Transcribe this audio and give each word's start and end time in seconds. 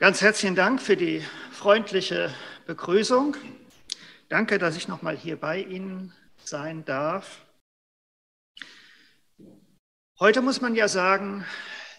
Ganz 0.00 0.20
herzlichen 0.20 0.54
Dank 0.54 0.80
für 0.80 0.96
die 0.96 1.24
freundliche 1.50 2.32
Begrüßung. 2.66 3.36
Danke, 4.28 4.58
dass 4.58 4.76
ich 4.76 4.86
noch 4.86 5.02
mal 5.02 5.16
hier 5.16 5.34
bei 5.34 5.60
Ihnen 5.60 6.14
sein 6.44 6.84
darf. 6.84 7.44
Heute 10.20 10.40
muss 10.40 10.60
man 10.60 10.76
ja 10.76 10.86
sagen, 10.86 11.44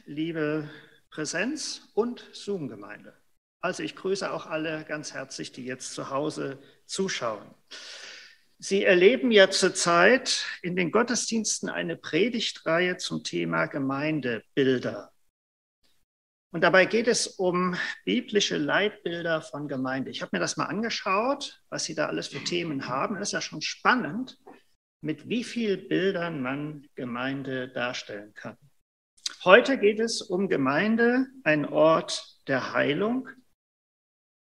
liebe 0.05 0.70
Präsenz- 1.09 1.89
und 1.93 2.25
Zoom-Gemeinde. 2.31 3.14
Also 3.59 3.84
ich 3.84 3.98
grüße 3.98 4.31
auch 4.31 4.45
alle 4.45 4.86
ganz 4.86 5.13
herzlich, 5.13 5.52
die 5.52 5.66
jetzt 5.66 5.93
zu 5.93 6.09
Hause 6.09 6.57
zuschauen. 6.86 7.54
Sie 8.59 8.86
erleben 8.86 9.29
ja 9.29 9.50
zurzeit 9.50 10.45
in 10.61 10.77
den 10.77 10.91
Gottesdiensten 10.91 11.68
eine 11.68 11.97
Predigtreihe 11.97 12.95
zum 12.95 13.25
Thema 13.25 13.66
Gemeindebilder. 13.66 15.11
Und 16.52 16.61
dabei 16.61 16.86
geht 16.86 17.07
es 17.07 17.27
um 17.27 17.75
biblische 18.05 18.57
Leitbilder 18.57 19.42
von 19.42 19.68
Gemeinde. 19.68 20.10
Ich 20.10 20.21
habe 20.21 20.32
mir 20.33 20.39
das 20.39 20.57
mal 20.57 20.65
angeschaut, 20.65 21.61
was 21.69 21.83
Sie 21.86 21.93
da 21.93 22.07
alles 22.07 22.28
für 22.29 22.43
Themen 22.43 22.87
haben. 22.87 23.15
Das 23.15 23.29
ist 23.29 23.33
ja 23.33 23.41
schon 23.41 23.61
spannend, 23.61 24.39
mit 25.01 25.29
wie 25.29 25.43
vielen 25.43 25.88
Bildern 25.88 26.41
man 26.41 26.88
Gemeinde 26.96 27.69
darstellen 27.69 28.33
kann. 28.33 28.57
Heute 29.43 29.77
geht 29.77 30.00
es 30.00 30.21
um 30.24 30.50
Gemeinde, 30.50 31.27
ein 31.43 31.65
Ort 31.65 32.41
der 32.47 32.73
Heilung. 32.73 33.30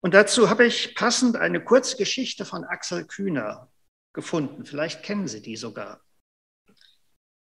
Und 0.00 0.14
dazu 0.14 0.48
habe 0.48 0.64
ich 0.64 0.94
passend 0.94 1.36
eine 1.36 1.62
Kurzgeschichte 1.62 2.44
von 2.44 2.64
Axel 2.64 3.04
Kühner 3.04 3.68
gefunden. 4.12 4.64
Vielleicht 4.64 5.02
kennen 5.02 5.26
Sie 5.26 5.42
die 5.42 5.56
sogar. 5.56 6.05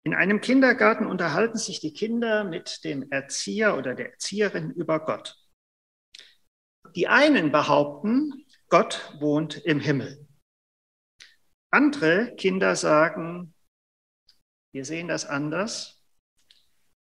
In 0.06 0.14
einem 0.14 0.40
Kindergarten 0.40 1.08
unterhalten 1.08 1.58
sich 1.58 1.80
die 1.80 1.92
Kinder 1.92 2.44
mit 2.44 2.84
dem 2.84 3.10
Erzieher 3.10 3.76
oder 3.76 3.96
der 3.96 4.12
Erzieherin 4.12 4.70
über 4.70 5.04
Gott. 5.04 5.36
Die 6.96 7.08
einen 7.08 7.52
behaupten, 7.52 8.46
Gott 8.70 9.16
wohnt 9.20 9.58
im 9.66 9.80
Himmel. 9.80 10.28
Andere 11.72 12.36
Kinder 12.36 12.76
sagen, 12.76 13.56
wir 14.74 14.86
sehen 14.86 15.08
das 15.08 15.26
anders. 15.26 16.06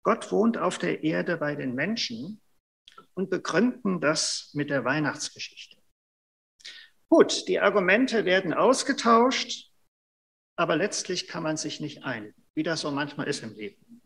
Gott 0.03 0.31
wohnt 0.31 0.57
auf 0.57 0.77
der 0.77 1.03
Erde 1.03 1.35
bei 1.35 1.55
den 1.55 1.75
Menschen 1.75 2.41
und 3.15 3.29
begründen 3.29 3.99
das 3.99 4.51
mit 4.53 4.69
der 4.69 4.85
Weihnachtsgeschichte. 4.85 5.75
Gut, 7.09 7.49
die 7.49 7.59
Argumente 7.59 8.23
werden 8.23 8.53
ausgetauscht, 8.53 9.73
aber 10.55 10.77
letztlich 10.77 11.27
kann 11.27 11.43
man 11.43 11.57
sich 11.57 11.81
nicht 11.81 12.05
einigen 12.05 12.42
wie 12.55 12.63
das 12.63 12.81
so 12.81 12.91
manchmal 12.91 13.27
ist 13.27 13.43
im 13.43 13.53
Leben. 13.53 14.01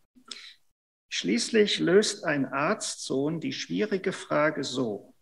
Schließlich 1.09 1.79
löst 1.79 2.25
ein 2.25 2.45
Arztsohn 2.45 3.39
die 3.39 3.53
schwierige 3.53 4.11
Frage 4.11 4.63
so. 4.63 5.13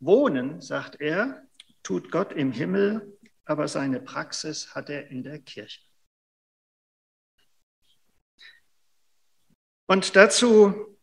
Wohnen, 0.00 0.60
sagt 0.60 1.00
er, 1.00 1.46
tut 1.82 2.10
Gott 2.10 2.32
im 2.32 2.52
Himmel, 2.52 3.18
aber 3.44 3.68
seine 3.68 4.00
Praxis 4.00 4.74
hat 4.74 4.90
er 4.90 5.08
in 5.08 5.22
der 5.22 5.40
Kirche. 5.40 5.80
Und 9.86 10.16
dazu 10.16 10.98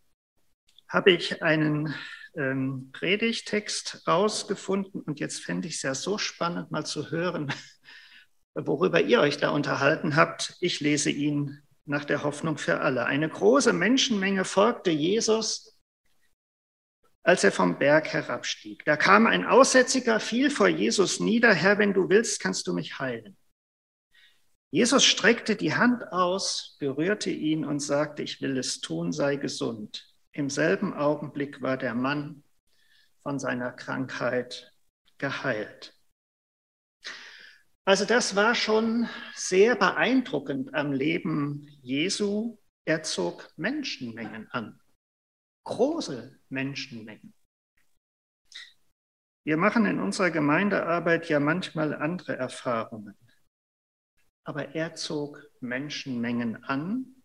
habe 0.88 1.12
ich 1.12 1.42
einen 1.42 1.94
ähm, 2.36 2.92
Predigtext 2.94 4.08
rausgefunden 4.08 5.02
und 5.02 5.20
jetzt 5.20 5.44
fände 5.44 5.68
ich 5.68 5.76
es 5.76 5.82
ja 5.82 5.96
so 5.96 6.18
spannend, 6.18 6.72
mal 6.72 6.86
zu 6.86 7.10
hören, 7.10 7.52
worüber 8.56 9.02
ihr 9.02 9.20
euch 9.20 9.38
da 9.38 9.50
unterhalten 9.50 10.16
habt. 10.16 10.56
Ich 10.62 10.80
lese 10.80 11.10
ihn 11.10 11.62
nach 11.86 12.06
der 12.06 12.24
Hoffnung 12.24 12.58
für 12.58 12.80
alle. 12.80 13.06
Eine 13.06 13.30
große 13.30 13.74
Menschenmenge 13.74 14.46
folgte 14.46 14.92
Jesus, 14.92 15.78
als 17.24 17.44
er 17.44 17.52
vom 17.52 17.78
Berg 17.78 18.08
herabstieg. 18.14 18.84
Da 18.86 18.98
kam 18.98 19.28
ein 19.28 19.46
Aussätziger, 19.46 20.20
fiel 20.20 20.50
vor 20.50 20.68
Jesus 20.68 21.20
nieder, 21.20 21.54
Herr, 21.54 21.78
wenn 21.78 21.94
du 21.94 22.10
willst, 22.10 22.40
kannst 22.40 22.68
du 22.68 22.74
mich 22.74 23.00
heilen. 23.00 23.38
Jesus 24.72 25.06
streckte 25.06 25.56
die 25.56 25.74
Hand 25.74 26.12
aus, 26.12 26.76
berührte 26.80 27.30
ihn 27.30 27.66
und 27.66 27.80
sagte, 27.80 28.24
ich 28.24 28.42
will 28.42 28.58
es 28.58 28.82
tun, 28.82 29.12
sei 29.12 29.38
gesund. 29.38 30.14
Im 30.32 30.50
selben 30.50 30.94
Augenblick 30.94 31.62
war 31.62 31.78
der 31.78 31.94
Mann 31.94 32.44
von 33.24 33.40
seiner 33.40 33.72
Krankheit 33.72 34.74
geheilt. 35.18 35.95
Also 37.88 38.04
das 38.04 38.36
war 38.36 38.56
schon 38.56 39.08
sehr 39.36 39.76
beeindruckend 39.76 40.74
am 40.74 40.92
Leben 40.92 41.68
Jesu. 41.84 42.58
Er 42.84 43.04
zog 43.04 43.54
Menschenmengen 43.58 44.50
an, 44.50 44.82
große 45.66 46.40
Menschenmengen. 46.50 47.36
Wir 49.46 49.58
machen 49.58 49.86
in 49.86 50.00
unserer 50.00 50.32
Gemeindearbeit 50.32 51.30
ja 51.30 51.40
manchmal 51.40 51.94
andere 51.94 52.36
Erfahrungen, 52.36 53.16
aber 54.44 54.74
er 54.74 54.96
zog 54.96 55.44
Menschenmengen 55.60 56.64
an. 56.64 57.24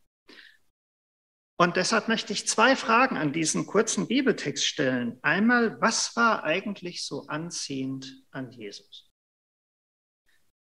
Und 1.58 1.76
deshalb 1.76 2.08
möchte 2.08 2.34
ich 2.34 2.46
zwei 2.46 2.76
Fragen 2.76 3.16
an 3.16 3.32
diesen 3.32 3.66
kurzen 3.66 4.08
Bibeltext 4.08 4.66
stellen. 4.66 5.18
Einmal, 5.22 5.80
was 5.80 6.16
war 6.16 6.44
eigentlich 6.44 7.06
so 7.06 7.26
anziehend 7.28 8.26
an 8.30 8.50
Jesus? 8.50 9.09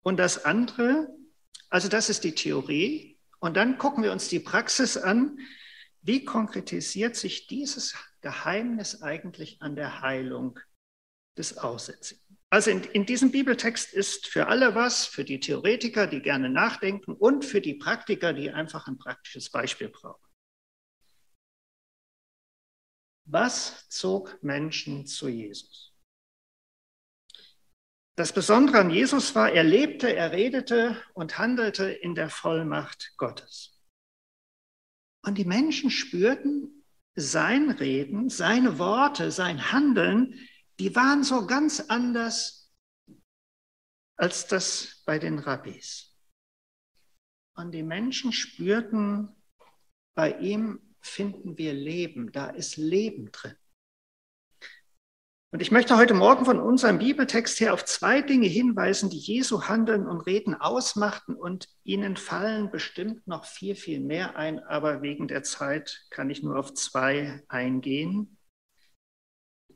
Und 0.03 0.17
das 0.17 0.45
andere, 0.45 1.09
also 1.69 1.87
das 1.87 2.09
ist 2.09 2.23
die 2.23 2.35
Theorie. 2.35 3.19
Und 3.39 3.57
dann 3.57 3.77
gucken 3.77 4.03
wir 4.03 4.11
uns 4.11 4.29
die 4.29 4.39
Praxis 4.39 4.97
an. 4.97 5.39
Wie 6.01 6.23
konkretisiert 6.23 7.15
sich 7.15 7.47
dieses 7.47 7.95
Geheimnis 8.21 9.01
eigentlich 9.01 9.61
an 9.61 9.75
der 9.75 10.01
Heilung 10.01 10.59
des 11.37 11.57
Aussätzigen? 11.57 12.23
Also 12.49 12.71
in, 12.71 12.83
in, 12.83 13.05
diesem 13.05 13.31
Bibeltext 13.31 13.93
ist 13.93 14.27
für 14.27 14.47
alle 14.47 14.73
was, 14.73 15.05
für 15.05 15.25
die 15.25 15.39
Theoretiker, 15.39 16.07
die 16.07 16.21
gerne 16.21 16.49
nachdenken 16.49 17.13
und 17.13 17.43
für 17.43 17.59
die 17.59 17.73
Praktiker, 17.73 18.31
die 18.31 18.51
einfach 18.51 18.87
ein 18.87 18.97
praktisches 18.97 19.49
Beispiel 19.49 19.89
brauchen. 19.89 20.25
Was 23.25 23.89
zog 23.89 24.41
Menschen 24.41 25.05
zu 25.05 25.27
Jesus? 25.27 25.86
Das 28.17 28.33
Besondere 28.33 28.79
an 28.79 28.89
Jesus 28.89 29.35
war, 29.35 29.51
er 29.51 29.63
lebte, 29.63 30.15
er 30.15 30.31
redete 30.31 30.99
und 31.13 31.37
handelte 31.37 31.91
in 31.91 32.15
der 32.15 32.31
Vollmacht 32.31 33.13
Gottes. 33.17 33.79
Und 35.23 35.37
die 35.37 35.45
Menschen 35.45 35.91
spürten 35.91 36.83
sein 37.13 37.69
Reden, 37.69 38.29
seine 38.29 38.79
Worte, 38.79 39.29
sein 39.29 39.71
Handeln, 39.71 40.33
die 40.79 40.95
waren 40.95 41.23
so 41.23 41.45
ganz 41.45 41.79
anders 41.79 42.73
als 44.15 44.47
das 44.47 45.03
bei 45.05 45.19
den 45.19 45.37
Rabbis. 45.37 46.17
Und 47.55 47.71
die 47.71 47.83
Menschen 47.83 48.33
spürten, 48.33 49.35
bei 50.15 50.39
ihm 50.39 50.95
finden 51.01 51.59
wir 51.59 51.73
Leben, 51.73 52.31
da 52.31 52.49
ist 52.49 52.77
Leben 52.77 53.31
drin. 53.31 53.55
Und 55.51 55.61
ich 55.61 55.71
möchte 55.71 55.95
heute 55.95 56.13
Morgen 56.13 56.43
von 56.43 56.59
unserem 56.59 56.99
Bibeltext 56.99 57.61
her 57.61 57.73
auf 57.73 57.85
zwei 57.85 58.21
Dinge 58.21 58.47
hinweisen, 58.47 59.09
die 59.09 59.17
Jesu 59.17 59.63
Handeln 59.63 60.05
und 60.05 60.19
Reden 60.21 60.55
ausmachten. 60.55 61.35
Und 61.35 61.69
Ihnen 61.85 62.17
fallen 62.17 62.69
bestimmt 62.69 63.25
noch 63.27 63.45
viel, 63.45 63.75
viel 63.75 64.01
mehr 64.01 64.35
ein, 64.35 64.59
aber 64.59 65.01
wegen 65.01 65.29
der 65.29 65.43
Zeit 65.43 66.05
kann 66.09 66.29
ich 66.29 66.43
nur 66.43 66.59
auf 66.59 66.73
zwei 66.73 67.43
eingehen. 67.47 68.37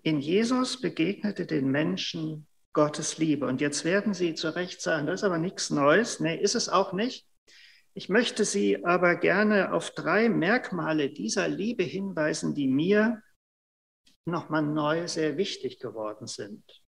In 0.03 0.19
Jesus 0.19 0.81
begegnete 0.81 1.45
den 1.45 1.71
Menschen 1.71 2.47
Gottes 2.73 3.17
Liebe. 3.17 3.45
Und 3.45 3.61
jetzt 3.61 3.85
werden 3.85 4.13
Sie 4.13 4.33
zu 4.33 4.53
Recht 4.53 4.81
sagen, 4.81 5.07
das 5.07 5.21
ist 5.21 5.23
aber 5.23 5.37
nichts 5.37 5.69
Neues. 5.69 6.19
Nee, 6.19 6.35
ist 6.35 6.55
es 6.55 6.67
auch 6.67 6.91
nicht. 6.91 7.25
Ich 7.93 8.09
möchte 8.09 8.43
Sie 8.43 8.83
aber 8.83 9.15
gerne 9.15 9.71
auf 9.71 9.91
drei 9.91 10.27
Merkmale 10.27 11.11
dieser 11.11 11.47
Liebe 11.47 11.83
hinweisen, 11.83 12.55
die 12.55 12.67
mir 12.67 13.21
nochmal 14.25 14.61
neu 14.61 15.07
sehr 15.07 15.37
wichtig 15.37 15.79
geworden 15.79 16.27
sind. 16.27 16.83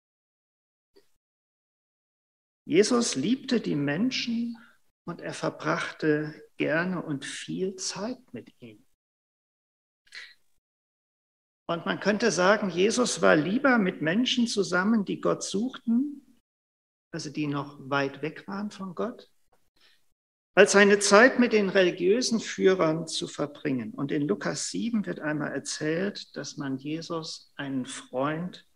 Jesus 2.64 3.16
liebte 3.16 3.60
die 3.60 3.74
Menschen 3.74 4.56
und 5.04 5.20
er 5.20 5.34
verbrachte 5.34 6.48
gerne 6.56 7.02
und 7.02 7.24
viel 7.24 7.74
Zeit 7.76 8.20
mit 8.32 8.54
ihnen. 8.60 8.86
Und 11.68 11.86
man 11.86 12.00
könnte 12.00 12.30
sagen, 12.30 12.70
Jesus 12.70 13.22
war 13.22 13.34
lieber 13.34 13.78
mit 13.78 14.02
Menschen 14.02 14.46
zusammen, 14.46 15.04
die 15.04 15.20
Gott 15.20 15.42
suchten, 15.42 16.38
also 17.12 17.30
die 17.30 17.46
noch 17.46 17.78
weit 17.88 18.20
weg 18.20 18.46
waren 18.46 18.70
von 18.70 18.94
Gott, 18.94 19.31
als 20.54 20.72
seine 20.72 20.98
Zeit 20.98 21.38
mit 21.38 21.52
den 21.52 21.68
religiösen 21.68 22.40
Führern 22.40 23.06
zu 23.06 23.26
verbringen. 23.26 23.92
Und 23.94 24.12
in 24.12 24.28
Lukas 24.28 24.70
7 24.70 25.06
wird 25.06 25.20
einmal 25.20 25.52
erzählt, 25.52 26.36
dass 26.36 26.56
man 26.56 26.76
Jesus 26.76 27.52
einen 27.56 27.86
Freund 27.86 28.68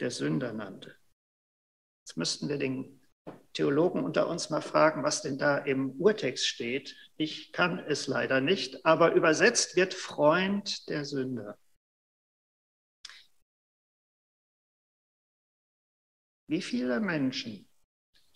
der 0.00 0.10
Sünder 0.10 0.52
nannte. 0.52 0.94
Jetzt 2.04 2.16
müssten 2.16 2.48
wir 2.48 2.58
den 2.58 3.00
Theologen 3.52 4.04
unter 4.04 4.28
uns 4.28 4.50
mal 4.50 4.62
fragen, 4.62 5.02
was 5.02 5.22
denn 5.22 5.36
da 5.36 5.58
im 5.58 5.90
Urtext 6.00 6.46
steht. 6.46 6.96
Ich 7.16 7.52
kann 7.52 7.80
es 7.80 8.06
leider 8.06 8.40
nicht, 8.40 8.86
aber 8.86 9.14
übersetzt 9.14 9.76
wird 9.76 9.94
Freund 9.94 10.88
der 10.88 11.04
Sünder. 11.04 11.58
wie 16.50 16.62
viele 16.62 16.98
Menschen, 16.98 17.69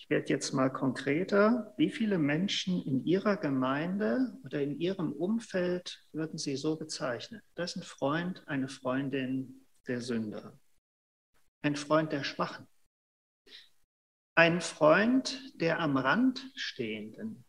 ich 0.05 0.11
werde 0.11 0.29
jetzt 0.29 0.53
mal 0.53 0.69
konkreter, 0.69 1.73
wie 1.79 1.89
viele 1.89 2.19
Menschen 2.19 2.83
in 2.83 3.07
Ihrer 3.07 3.39
Gemeinde 3.39 4.39
oder 4.45 4.61
in 4.61 4.79
Ihrem 4.79 5.13
Umfeld 5.13 6.07
würden 6.13 6.37
Sie 6.37 6.57
so 6.57 6.77
bezeichnen? 6.77 7.41
Das 7.55 7.71
ist 7.71 7.77
ein 7.77 7.85
Freund, 7.85 8.47
eine 8.47 8.69
Freundin 8.69 9.67
der 9.87 10.03
Sünder, 10.03 10.61
ein 11.63 11.75
Freund 11.75 12.13
der 12.13 12.23
Schwachen, 12.23 12.67
ein 14.37 14.61
Freund 14.61 15.41
der 15.59 15.81
am 15.81 15.97
Rand 15.97 16.53
stehenden, 16.55 17.47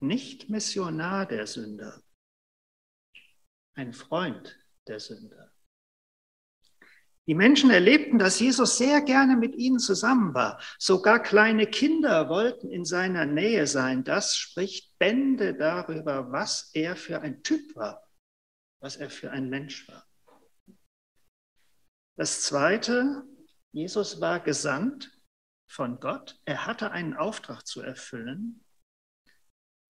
nicht 0.00 0.50
Missionar 0.50 1.24
der 1.24 1.46
Sünder, 1.46 2.02
ein 3.72 3.94
Freund 3.94 4.54
der 4.86 5.00
Sünder. 5.00 5.49
Die 7.26 7.34
Menschen 7.34 7.70
erlebten, 7.70 8.18
dass 8.18 8.40
Jesus 8.40 8.78
sehr 8.78 9.02
gerne 9.02 9.36
mit 9.36 9.54
ihnen 9.54 9.78
zusammen 9.78 10.34
war. 10.34 10.60
Sogar 10.78 11.22
kleine 11.22 11.66
Kinder 11.66 12.28
wollten 12.28 12.70
in 12.70 12.84
seiner 12.84 13.26
Nähe 13.26 13.66
sein. 13.66 14.04
Das 14.04 14.36
spricht 14.36 14.98
Bände 14.98 15.54
darüber, 15.54 16.32
was 16.32 16.70
er 16.74 16.96
für 16.96 17.20
ein 17.20 17.42
Typ 17.42 17.76
war, 17.76 18.08
was 18.80 18.96
er 18.96 19.10
für 19.10 19.30
ein 19.30 19.48
Mensch 19.48 19.86
war. 19.88 20.06
Das 22.16 22.42
Zweite, 22.42 23.24
Jesus 23.72 24.20
war 24.20 24.40
gesandt 24.40 25.12
von 25.70 26.00
Gott. 26.00 26.40
Er 26.44 26.66
hatte 26.66 26.90
einen 26.90 27.14
Auftrag 27.14 27.66
zu 27.66 27.80
erfüllen 27.80 28.64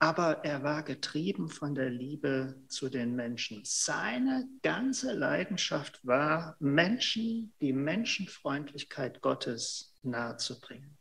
aber 0.03 0.45
er 0.45 0.63
war 0.63 0.83
getrieben 0.83 1.51
von 1.51 1.75
der 1.75 1.91
Liebe 1.91 2.57
zu 2.69 2.89
den 2.89 3.15
Menschen. 3.15 3.61
Seine 3.65 4.49
ganze 4.63 5.13
Leidenschaft 5.13 6.05
war, 6.07 6.57
Menschen 6.59 7.53
die 7.61 7.75
Menschenfreundlichkeit 7.75 9.21
Gottes 9.21 9.95
nahezubringen. 10.03 10.97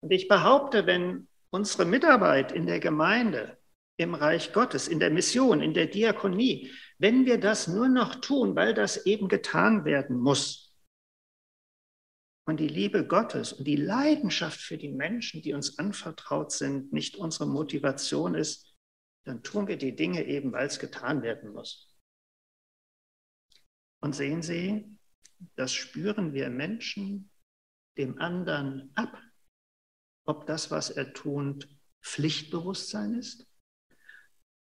Und 0.00 0.12
ich 0.12 0.28
behaupte, 0.28 0.86
wenn 0.86 1.26
unsere 1.50 1.84
Mitarbeit 1.84 2.52
in 2.52 2.66
der 2.66 2.78
Gemeinde, 2.78 3.58
im 3.96 4.14
Reich 4.14 4.52
Gottes, 4.52 4.86
in 4.86 5.00
der 5.00 5.10
Mission, 5.10 5.60
in 5.60 5.74
der 5.74 5.86
Diakonie, 5.86 6.70
wenn 6.98 7.26
wir 7.26 7.38
das 7.38 7.66
nur 7.66 7.88
noch 7.88 8.14
tun, 8.14 8.54
weil 8.54 8.72
das 8.72 9.04
eben 9.04 9.28
getan 9.28 9.84
werden 9.84 10.16
muss, 10.16 10.69
und 12.50 12.58
die 12.58 12.66
Liebe 12.66 13.06
Gottes 13.06 13.52
und 13.52 13.64
die 13.64 13.76
Leidenschaft 13.76 14.60
für 14.60 14.76
die 14.76 14.88
Menschen, 14.88 15.40
die 15.40 15.54
uns 15.54 15.78
anvertraut 15.78 16.50
sind, 16.50 16.92
nicht 16.92 17.14
unsere 17.14 17.46
Motivation 17.46 18.34
ist, 18.34 18.76
dann 19.24 19.44
tun 19.44 19.68
wir 19.68 19.78
die 19.78 19.94
Dinge 19.94 20.26
eben, 20.26 20.50
weil 20.52 20.66
es 20.66 20.80
getan 20.80 21.22
werden 21.22 21.52
muss. 21.52 21.96
Und 24.02 24.16
sehen 24.16 24.42
Sie, 24.42 24.98
das 25.54 25.72
spüren 25.72 26.32
wir 26.32 26.50
Menschen 26.50 27.30
dem 27.96 28.18
anderen 28.18 28.90
ab, 28.96 29.16
ob 30.26 30.46
das, 30.46 30.72
was 30.72 30.90
er 30.90 31.12
tut, 31.12 31.68
Pflichtbewusstsein 32.02 33.14
ist 33.14 33.46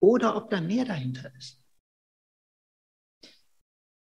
oder 0.01 0.35
ob 0.35 0.49
da 0.49 0.59
mehr 0.59 0.83
dahinter 0.83 1.33
ist. 1.37 1.63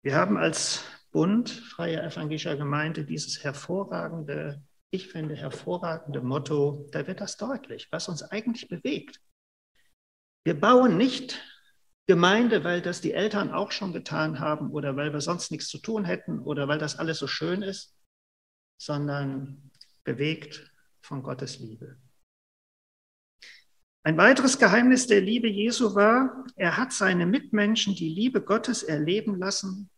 Wir 0.04 0.14
haben 0.14 0.38
als 0.38 0.84
Bund 1.14 1.52
Freie 1.52 2.02
Evangelischer 2.02 2.58
Gemeinde 2.58 3.06
dieses 3.06 3.44
hervorragende, 3.44 4.64
ich 4.92 5.08
finde 5.08 5.36
hervorragende 5.36 6.22
Motto, 6.22 6.90
da 6.92 7.08
wird 7.08 7.22
das 7.22 7.38
deutlich, 7.38 7.88
was 7.92 8.10
uns 8.10 8.24
eigentlich 8.24 8.68
bewegt. 8.68 9.22
Wir 10.44 10.60
bauen 10.60 10.98
nicht 10.98 11.40
Gemeinde, 12.08 12.64
weil 12.64 12.82
das 12.82 13.00
die 13.00 13.14
Eltern 13.14 13.52
auch 13.52 13.72
schon 13.72 13.94
getan 13.94 14.40
haben 14.40 14.72
oder 14.72 14.96
weil 14.98 15.14
wir 15.14 15.22
sonst 15.22 15.52
nichts 15.52 15.70
zu 15.70 15.78
tun 15.78 16.04
hätten 16.04 16.40
oder 16.40 16.68
weil 16.68 16.80
das 16.80 16.98
alles 16.98 17.20
so 17.20 17.28
schön 17.28 17.62
ist, 17.62 17.96
sondern 18.82 19.72
bewegt 20.04 20.70
von 21.02 21.22
Gottes 21.22 21.60
Liebe. 21.60 21.98
Ein 24.06 24.18
weiteres 24.18 24.58
Geheimnis 24.58 25.08
der 25.08 25.22
Liebe 25.22 25.48
Jesu 25.48 25.96
war, 25.96 26.44
er 26.56 26.76
hat 26.76 26.92
seine 26.92 27.26
Mitmenschen 27.26 27.96
die 27.96 28.10
Liebe 28.10 28.42
Gottes 28.42 28.84
erleben 28.84 29.38
lassen 29.38 29.92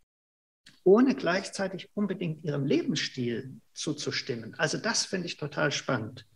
ohne 0.86 1.16
gleichzeitig 1.16 1.90
unbedingt 1.96 2.44
ihrem 2.46 2.66
Lebensstil 2.66 3.60
zuzustimmen. 3.74 4.54
Also 4.56 4.78
das 4.78 5.06
finde 5.06 5.26
ich 5.26 5.36
total 5.36 5.72
spannend. 5.72 6.28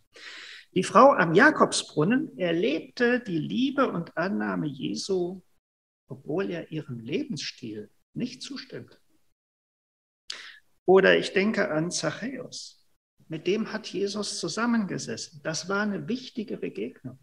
Die 0.74 0.82
Frau 0.82 1.12
am 1.12 1.34
Jakobsbrunnen 1.34 2.36
erlebte 2.36 3.20
die 3.20 3.38
Liebe 3.38 3.90
und 3.90 4.16
Annahme 4.16 4.66
Jesu, 4.66 5.40
obwohl 6.08 6.50
er 6.50 6.70
ihrem 6.70 6.98
Lebensstil 6.98 7.90
nicht 8.12 8.42
zustimmt. 8.42 9.00
Oder 10.84 11.16
ich 11.16 11.32
denke 11.32 11.70
an 11.70 11.92
Zachäus. 11.92 12.84
Mit 13.28 13.46
dem 13.46 13.72
hat 13.72 13.86
Jesus 13.86 14.40
zusammengesessen. 14.40 15.40
Das 15.44 15.68
war 15.68 15.82
eine 15.82 16.08
wichtige 16.08 16.56
Begegnung. 16.56 17.20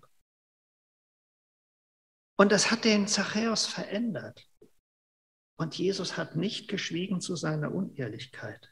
Und 2.38 2.54
das 2.54 2.72
hat 2.72 2.86
den 2.86 3.08
Zachäus 3.08 3.66
verändert. 3.66 4.48
Und 5.58 5.76
Jesus 5.76 6.18
hat 6.18 6.36
nicht 6.36 6.68
geschwiegen 6.68 7.20
zu 7.20 7.36
seiner 7.36 7.74
Unehrlichkeit. 7.74 8.72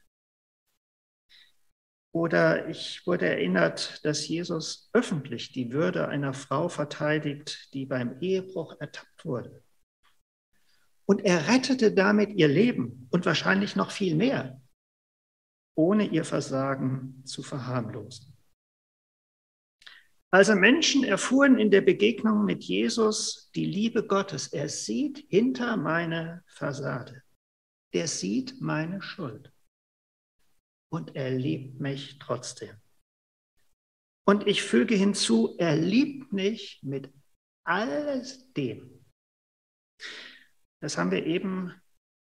Oder 2.14 2.70
ich 2.70 3.06
wurde 3.06 3.28
erinnert, 3.28 4.06
dass 4.06 4.28
Jesus 4.28 4.90
öffentlich 4.94 5.52
die 5.52 5.74
Würde 5.74 6.08
einer 6.08 6.34
Frau 6.34 6.70
verteidigt, 6.70 7.74
die 7.74 7.86
beim 7.86 8.22
Ehebruch 8.22 8.80
ertappt 8.80 9.26
wurde. 9.26 9.64
Und 11.06 11.26
er 11.26 11.48
rettete 11.48 11.92
damit 11.94 12.32
ihr 12.32 12.48
Leben 12.48 13.08
und 13.12 13.26
wahrscheinlich 13.26 13.76
noch 13.76 13.92
viel 13.92 14.16
mehr, 14.16 14.62
ohne 15.76 16.08
ihr 16.08 16.24
Versagen 16.24 17.22
zu 17.26 17.44
verharmlosen. 17.44 18.35
Also 20.32 20.56
Menschen 20.56 21.04
erfuhren 21.04 21.58
in 21.58 21.72
der 21.72 21.82
Begegnung 21.82 22.44
mit 22.46 22.64
Jesus 22.64 23.50
die 23.56 23.66
Liebe 23.66 24.06
Gottes. 24.06 24.48
Er 24.48 24.68
sieht 24.68 25.26
hinter 25.30 25.78
meine 25.78 26.44
Fassade. 26.48 27.24
Er 27.94 28.08
sieht 28.08 28.60
meine 28.60 29.02
Schuld. 29.02 29.54
Und 30.92 31.16
er 31.16 31.32
liebt 31.32 31.80
mich 31.80 32.20
trotzdem. 32.20 32.76
Und 34.28 34.48
ich 34.48 34.64
füge 34.64 34.96
hinzu, 34.96 35.56
er 35.58 35.76
liebt 35.76 36.34
mich 36.34 36.80
mit 36.84 37.14
alles 37.64 38.52
dem. 38.54 39.06
Das 40.82 40.98
haben 40.98 41.12
wir 41.12 41.26
eben 41.26 41.74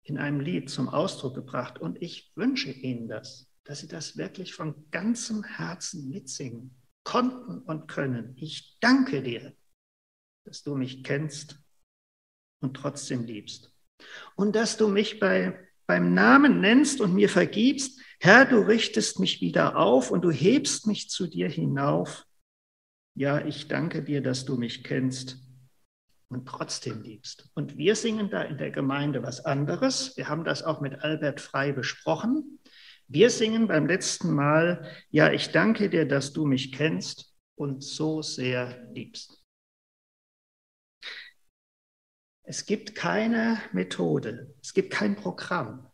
in 0.04 0.18
einem 0.18 0.40
Lied 0.40 0.70
zum 0.70 0.88
Ausdruck 0.88 1.36
gebracht. 1.36 1.80
Und 1.80 2.02
ich 2.02 2.32
wünsche 2.36 2.72
Ihnen 2.72 3.08
das, 3.08 3.52
dass 3.66 3.82
Sie 3.82 3.88
das 3.88 4.18
wirklich 4.18 4.54
von 4.54 4.90
ganzem 4.92 5.44
Herzen 5.44 6.10
mitsingen 6.10 6.79
konnten 7.10 7.58
und 7.58 7.88
können. 7.88 8.36
Ich 8.38 8.78
danke 8.82 9.24
dir, 9.24 9.56
dass 10.46 10.62
du 10.62 10.76
mich 10.76 11.04
kennst 11.04 11.60
und 12.62 12.76
trotzdem 12.76 13.24
liebst. 13.24 13.74
Und 14.36 14.56
dass 14.56 14.78
du 14.78 14.88
mich 14.88 15.20
bei, 15.20 15.58
beim 15.88 16.14
Namen 16.14 16.62
nennst 16.62 17.02
und 17.02 17.16
mir 17.16 17.28
vergibst. 17.28 18.00
Herr, 18.20 18.46
du 18.46 18.60
richtest 18.60 19.20
mich 19.20 19.42
wieder 19.42 19.76
auf 19.76 20.12
und 20.12 20.22
du 20.22 20.30
hebst 20.30 20.86
mich 20.86 21.10
zu 21.10 21.26
dir 21.26 21.50
hinauf. 21.50 22.28
Ja, 23.16 23.44
ich 23.44 23.68
danke 23.68 24.04
dir, 24.04 24.22
dass 24.22 24.46
du 24.46 24.56
mich 24.56 24.84
kennst 24.84 25.40
und 26.28 26.48
trotzdem 26.48 27.02
liebst. 27.02 27.50
Und 27.56 27.76
wir 27.76 27.96
singen 27.96 28.30
da 28.30 28.44
in 28.44 28.60
der 28.60 28.70
Gemeinde 28.70 29.24
was 29.24 29.44
anderes. 29.46 30.16
Wir 30.16 30.30
haben 30.30 30.44
das 30.44 30.62
auch 30.62 30.80
mit 30.80 31.02
Albert 31.02 31.42
Frei 31.42 31.72
besprochen. 31.72 32.59
Wir 33.12 33.32
singen 33.32 33.68
beim 33.68 33.88
letzten 33.88 34.32
Mal, 34.32 34.88
ja, 35.10 35.32
ich 35.32 35.52
danke 35.52 35.90
dir, 35.90 36.08
dass 36.08 36.32
du 36.32 36.46
mich 36.46 36.72
kennst 36.72 37.36
und 37.56 37.84
so 37.84 38.22
sehr 38.22 38.88
liebst. 38.94 39.44
Es 42.44 42.68
gibt 42.68 42.94
keine 42.94 43.60
Methode, 43.74 44.56
es 44.62 44.76
gibt 44.76 44.92
kein 44.94 45.16
Programm, 45.16 45.92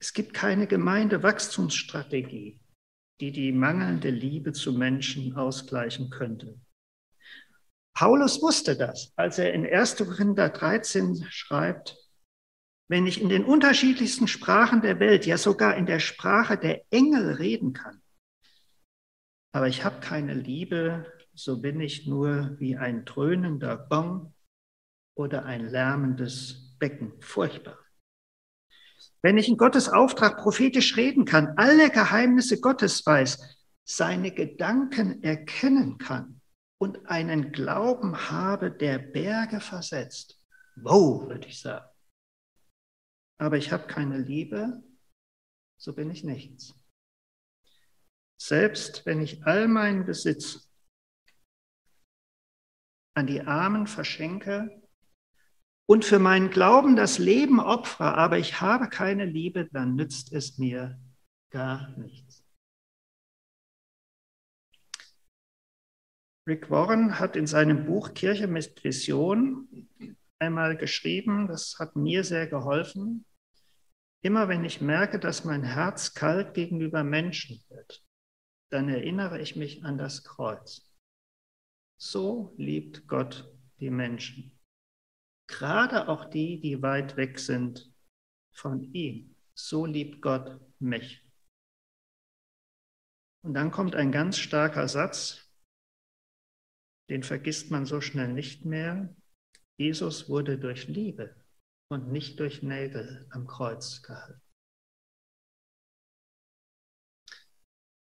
es 0.00 0.14
gibt 0.14 0.32
keine 0.32 0.66
Gemeindewachstumsstrategie, 0.66 2.58
die 3.20 3.32
die 3.32 3.52
mangelnde 3.52 4.08
Liebe 4.08 4.54
zu 4.54 4.72
Menschen 4.72 5.36
ausgleichen 5.36 6.08
könnte. 6.08 6.58
Paulus 7.94 8.40
wusste 8.40 8.74
das, 8.74 9.12
als 9.16 9.38
er 9.38 9.52
in 9.52 9.66
1. 9.66 9.96
Korinther 9.98 10.48
13 10.48 11.26
schreibt, 11.28 12.01
wenn 12.92 13.06
ich 13.06 13.22
in 13.22 13.30
den 13.30 13.46
unterschiedlichsten 13.46 14.28
Sprachen 14.28 14.82
der 14.82 15.00
Welt, 15.00 15.24
ja 15.24 15.38
sogar 15.38 15.76
in 15.76 15.86
der 15.86 15.98
Sprache 15.98 16.58
der 16.58 16.84
Engel 16.90 17.32
reden 17.36 17.72
kann, 17.72 18.02
aber 19.50 19.66
ich 19.66 19.82
habe 19.82 20.00
keine 20.00 20.34
Liebe, 20.34 21.10
so 21.32 21.62
bin 21.62 21.80
ich 21.80 22.06
nur 22.06 22.54
wie 22.60 22.76
ein 22.76 23.06
dröhnender 23.06 23.86
Gong 23.88 24.34
oder 25.16 25.46
ein 25.46 25.70
lärmendes 25.70 26.76
Becken. 26.78 27.14
Furchtbar. 27.22 27.78
Wenn 29.22 29.38
ich 29.38 29.48
in 29.48 29.56
Gottes 29.56 29.88
Auftrag 29.88 30.36
prophetisch 30.36 30.94
reden 30.98 31.24
kann, 31.24 31.54
alle 31.56 31.88
Geheimnisse 31.88 32.60
Gottes 32.60 33.06
weiß, 33.06 33.56
seine 33.84 34.32
Gedanken 34.32 35.22
erkennen 35.22 35.96
kann 35.96 36.42
und 36.76 37.06
einen 37.06 37.52
Glauben 37.52 38.30
habe, 38.30 38.70
der 38.70 38.98
Berge 38.98 39.60
versetzt. 39.60 40.38
Wow, 40.76 41.26
würde 41.30 41.48
ich 41.48 41.58
sagen 41.58 41.86
aber 43.42 43.56
ich 43.56 43.72
habe 43.72 43.88
keine 43.88 44.18
Liebe, 44.18 44.84
so 45.76 45.92
bin 45.94 46.12
ich 46.12 46.22
nichts. 46.22 46.80
Selbst 48.40 49.04
wenn 49.04 49.20
ich 49.20 49.44
all 49.44 49.66
meinen 49.66 50.06
Besitz 50.06 50.70
an 53.14 53.26
die 53.26 53.40
Armen 53.40 53.88
verschenke 53.88 54.80
und 55.88 56.04
für 56.04 56.20
meinen 56.20 56.50
Glauben 56.50 56.94
das 56.94 57.18
Leben 57.18 57.58
opfere, 57.58 58.14
aber 58.14 58.38
ich 58.38 58.60
habe 58.60 58.88
keine 58.88 59.24
Liebe, 59.24 59.68
dann 59.72 59.96
nützt 59.96 60.32
es 60.32 60.58
mir 60.58 61.00
gar 61.50 61.90
nichts. 61.98 62.44
Rick 66.48 66.70
Warren 66.70 67.18
hat 67.18 67.34
in 67.34 67.48
seinem 67.48 67.86
Buch 67.86 68.14
Kirche 68.14 68.46
mit 68.46 68.84
Vision 68.84 69.88
einmal 70.38 70.76
geschrieben, 70.76 71.48
das 71.48 71.76
hat 71.80 71.96
mir 71.96 72.22
sehr 72.22 72.46
geholfen. 72.46 73.24
Immer 74.24 74.48
wenn 74.48 74.64
ich 74.64 74.80
merke, 74.80 75.18
dass 75.18 75.44
mein 75.44 75.64
Herz 75.64 76.14
kalt 76.14 76.54
gegenüber 76.54 77.02
Menschen 77.02 77.60
wird, 77.68 78.04
dann 78.70 78.88
erinnere 78.88 79.40
ich 79.40 79.56
mich 79.56 79.84
an 79.84 79.98
das 79.98 80.22
Kreuz. 80.22 80.88
So 82.00 82.54
liebt 82.56 83.08
Gott 83.08 83.52
die 83.80 83.90
Menschen. 83.90 84.58
Gerade 85.48 86.08
auch 86.08 86.24
die, 86.24 86.60
die 86.60 86.80
weit 86.82 87.16
weg 87.16 87.40
sind 87.40 87.92
von 88.52 88.92
ihm. 88.92 89.34
So 89.54 89.86
liebt 89.86 90.22
Gott 90.22 90.60
mich. 90.78 91.28
Und 93.44 93.54
dann 93.54 93.72
kommt 93.72 93.96
ein 93.96 94.12
ganz 94.12 94.38
starker 94.38 94.86
Satz, 94.86 95.52
den 97.10 97.24
vergisst 97.24 97.72
man 97.72 97.86
so 97.86 98.00
schnell 98.00 98.32
nicht 98.32 98.64
mehr. 98.64 99.14
Jesus 99.76 100.28
wurde 100.28 100.58
durch 100.58 100.86
Liebe 100.86 101.41
und 101.92 102.10
nicht 102.10 102.40
durch 102.40 102.62
Nägel 102.62 103.26
am 103.30 103.46
Kreuz 103.46 104.02
gehalten. 104.02 104.40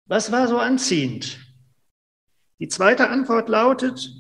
Was 0.07 0.33
war 0.33 0.49
so 0.49 0.59
anziehend? 0.59 1.39
Die 2.61 2.69
zweite 2.69 3.09
Antwort 3.09 3.49
lautet, 3.49 4.11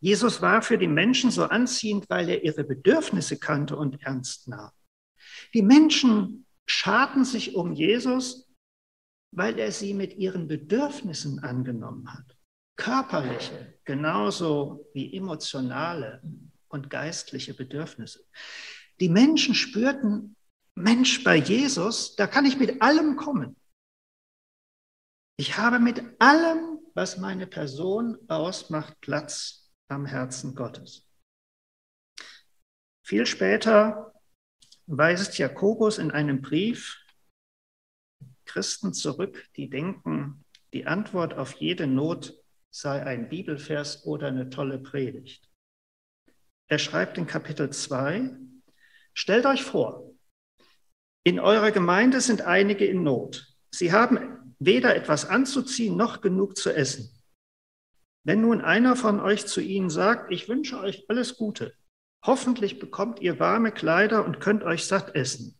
Jesus 0.00 0.42
war 0.42 0.62
für 0.62 0.78
die 0.78 0.86
Menschen 0.86 1.30
so 1.30 1.44
anziehend, 1.44 2.08
weil 2.08 2.28
er 2.28 2.44
ihre 2.44 2.62
Bedürfnisse 2.62 3.38
kannte 3.38 3.76
und 3.76 4.00
ernst 4.02 4.48
nahm. 4.48 4.70
Die 5.54 5.62
Menschen 5.62 6.46
scharten 6.68 7.24
sich 7.24 7.54
um 7.54 7.72
Jesus, 7.72 8.48
weil 9.34 9.58
er 9.58 9.72
sie 9.72 9.94
mit 9.94 10.16
ihren 10.16 10.46
Bedürfnissen 10.46 11.40
angenommen 11.40 12.12
hat. 12.12 12.36
Körperliche, 12.76 13.80
genauso 13.84 14.88
wie 14.94 15.16
emotionale 15.16 16.22
und 16.68 16.90
geistliche 16.90 17.54
Bedürfnisse. 17.54 18.24
Die 19.00 19.08
Menschen 19.08 19.54
spürten, 19.54 20.36
Mensch, 20.74 21.24
bei 21.24 21.36
Jesus, 21.36 22.16
da 22.16 22.26
kann 22.26 22.46
ich 22.46 22.58
mit 22.58 22.82
allem 22.82 23.16
kommen. 23.16 23.56
Ich 25.36 25.56
habe 25.56 25.78
mit 25.78 26.02
allem, 26.20 26.78
was 26.94 27.18
meine 27.18 27.46
Person 27.46 28.18
ausmacht, 28.28 29.00
Platz 29.00 29.70
am 29.88 30.04
Herzen 30.04 30.54
Gottes. 30.54 31.08
Viel 33.04 33.24
später 33.24 34.12
weist 34.86 35.38
Jakobus 35.38 35.98
in 35.98 36.10
einem 36.10 36.42
Brief 36.42 36.96
Christen 38.44 38.92
zurück, 38.92 39.48
die 39.56 39.70
denken, 39.70 40.44
die 40.72 40.86
Antwort 40.86 41.34
auf 41.34 41.52
jede 41.54 41.86
Not 41.86 42.34
sei 42.70 43.04
ein 43.04 43.28
Bibelvers 43.28 44.04
oder 44.04 44.28
eine 44.28 44.50
tolle 44.50 44.78
Predigt. 44.78 45.48
Er 46.66 46.78
schreibt 46.78 47.16
in 47.16 47.26
Kapitel 47.26 47.70
2, 47.70 48.30
stellt 49.18 49.46
euch 49.46 49.64
vor, 49.64 50.14
in 51.24 51.40
eurer 51.40 51.72
Gemeinde 51.72 52.20
sind 52.20 52.42
einige 52.42 52.86
in 52.86 53.02
Not. 53.02 53.52
Sie 53.72 53.92
haben 53.92 54.54
weder 54.60 54.94
etwas 54.94 55.26
anzuziehen 55.28 55.96
noch 55.96 56.20
genug 56.20 56.56
zu 56.56 56.70
essen. 56.70 57.10
Wenn 58.24 58.42
nun 58.42 58.60
einer 58.60 58.94
von 58.94 59.18
euch 59.18 59.46
zu 59.46 59.60
ihnen 59.60 59.90
sagt, 59.90 60.32
ich 60.32 60.48
wünsche 60.48 60.78
euch 60.78 61.04
alles 61.08 61.36
Gute, 61.36 61.74
hoffentlich 62.24 62.78
bekommt 62.78 63.18
ihr 63.20 63.40
warme 63.40 63.72
Kleider 63.72 64.24
und 64.24 64.38
könnt 64.38 64.62
euch 64.62 64.86
satt 64.86 65.16
essen. 65.16 65.58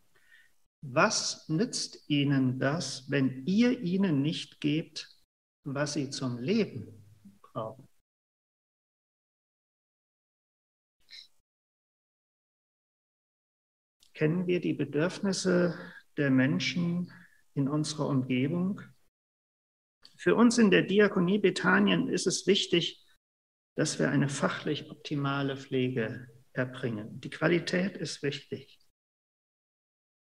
Was 0.81 1.49
nützt 1.49 2.09
ihnen 2.09 2.61
das, 2.61 3.11
wenn 3.11 3.45
ihr 3.45 3.81
ihnen 3.81 4.23
nicht 4.23 4.61
gebt, 4.61 5.09
was 5.65 5.95
sie 5.95 6.11
zum 6.11 6.39
Leben 6.39 7.05
brauchen? 7.43 7.88
Kennen 14.19 14.49
wir 14.49 14.61
die 14.61 14.73
Bedürfnisse 14.73 15.79
der 16.17 16.33
Menschen 16.33 17.13
in 17.55 17.69
unserer 17.69 18.09
Umgebung? 18.09 18.81
Für 20.17 20.35
uns 20.35 20.59
in 20.59 20.73
der 20.73 20.83
Diakonie 20.83 21.39
Bethanien 21.39 22.09
ist 22.09 22.27
es 22.27 22.49
wichtig, 22.49 23.07
dass 23.77 24.01
wir 24.01 24.11
eine 24.11 24.29
fachlich 24.29 24.91
optimale 24.91 25.57
Pflege 25.57 26.29
erbringen. 26.53 27.21
Die 27.21 27.31
Qualität 27.31 27.97
ist 27.97 28.25
wichtig. 28.25 28.81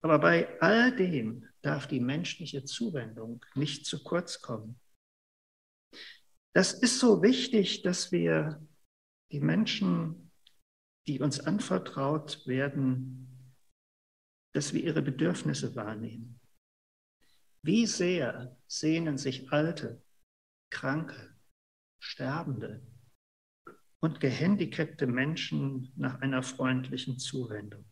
Aber 0.02 0.18
bei 0.18 0.60
all 0.60 0.96
dem 0.96 1.48
darf 1.62 1.86
die 1.86 2.00
menschliche 2.00 2.64
Zuwendung 2.64 3.46
nicht 3.54 3.86
zu 3.86 4.02
kurz 4.02 4.42
kommen. 4.42 4.82
Das 6.56 6.74
ist 6.74 6.98
so 6.98 7.22
wichtig, 7.22 7.84
dass 7.84 8.12
wir 8.12 8.68
die 9.32 9.40
Menschen, 9.40 10.32
die 11.06 11.20
uns 11.20 11.40
anvertraut 11.40 12.48
werden, 12.48 13.30
dass 14.53 14.74
wir 14.74 14.83
ihre 14.83 15.01
Bedürfnisse 15.01 15.75
wahrnehmen. 15.75 16.39
Wie 17.63 17.86
sehr 17.86 18.57
sehnen 18.67 19.17
sich 19.17 19.51
alte, 19.51 20.01
kranke, 20.69 21.36
sterbende 22.00 22.86
und 24.01 24.19
gehandicapte 24.19 25.07
Menschen 25.07 25.93
nach 25.95 26.19
einer 26.22 26.43
freundlichen 26.43 27.19
Zuwendung, 27.19 27.86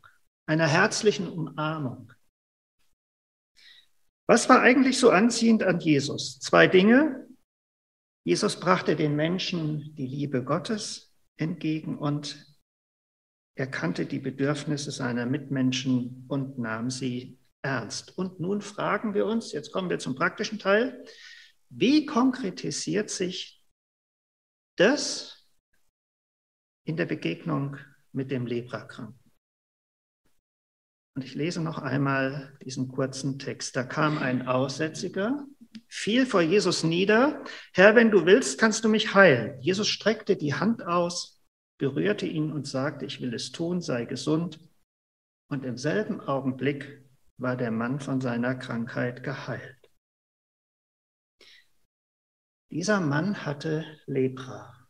einer 0.46 0.68
herzlichen 0.68 1.30
Umarmung. 1.30 2.12
Was 4.28 4.50
war 4.50 4.62
eigentlich 4.62 5.00
so 5.00 5.10
anziehend 5.10 5.64
an 5.64 5.80
Jesus? 5.80 6.40
Zwei 6.40 6.68
Dinge. 6.68 7.28
Jesus 8.26 8.60
brachte 8.60 8.96
den 8.96 9.16
Menschen 9.16 9.96
die 9.96 10.06
Liebe 10.06 10.44
Gottes 10.44 11.14
entgegen 11.38 11.98
und 11.98 12.51
er 13.56 13.68
kannte 13.68 14.06
die 14.06 14.20
Bedürfnisse 14.20 14.92
seiner 14.92 15.26
Mitmenschen 15.26 16.26
und 16.28 16.58
nahm 16.58 16.90
sie 16.90 17.40
ernst. 17.62 18.18
Und 18.18 18.40
nun 18.40 18.62
fragen 18.62 19.14
wir 19.14 19.26
uns, 19.26 19.52
jetzt 19.52 19.72
kommen 19.72 19.90
wir 19.90 20.00
zum 20.00 20.16
praktischen 20.16 20.60
Teil, 20.60 21.04
wie 21.70 22.06
konkretisiert 22.06 23.10
sich 23.10 23.64
das 24.78 25.48
in 26.86 26.98
der 26.98 27.06
Begegnung 27.06 27.78
mit 28.12 28.32
dem 28.32 28.46
Leprakranken? 28.46 29.20
Und 31.16 31.26
ich 31.26 31.36
lese 31.36 31.62
noch 31.62 31.78
einmal 31.78 32.58
diesen 32.64 32.88
kurzen 32.88 33.38
Text. 33.38 33.76
Da 33.76 33.84
kam 33.84 34.18
ein 34.18 34.48
Aussätziger, 34.48 35.46
fiel 35.88 36.26
vor 36.26 36.42
Jesus 36.42 36.84
nieder. 36.84 37.44
Herr, 37.74 37.96
wenn 37.96 38.12
du 38.12 38.26
willst, 38.26 38.60
kannst 38.60 38.86
du 38.86 38.90
mich 38.90 39.14
heilen. 39.14 39.62
Jesus 39.62 39.90
streckte 39.90 40.38
die 40.38 40.54
Hand 40.54 40.86
aus, 40.86 41.31
berührte 41.82 42.28
ihn 42.28 42.52
und 42.52 42.68
sagte, 42.68 43.08
ich 43.08 43.22
will 43.22 43.34
es 43.34 43.52
tun, 43.52 43.82
sei 43.82 44.06
gesund. 44.06 44.60
Und 45.50 45.66
im 45.66 45.78
selben 45.80 46.22
Augenblick 46.22 47.04
war 47.38 47.58
der 47.58 47.72
Mann 47.72 48.00
von 48.00 48.22
seiner 48.22 48.54
Krankheit 48.54 49.24
geheilt. 49.24 49.92
Dieser 52.70 53.02
Mann 53.02 53.48
hatte 53.48 53.84
Lepra. 54.06 54.88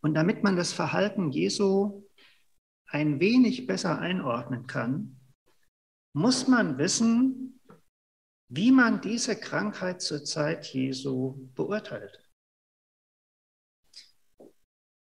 Und 0.00 0.14
damit 0.14 0.42
man 0.42 0.56
das 0.56 0.72
Verhalten 0.72 1.30
Jesu 1.30 2.02
ein 2.88 3.20
wenig 3.20 3.68
besser 3.68 4.00
einordnen 4.00 4.66
kann, 4.66 5.20
muss 6.12 6.48
man 6.48 6.76
wissen, 6.76 7.62
wie 8.48 8.72
man 8.72 9.00
diese 9.00 9.38
Krankheit 9.38 10.02
zur 10.02 10.24
Zeit 10.24 10.66
Jesu 10.74 11.48
beurteilt. 11.54 12.31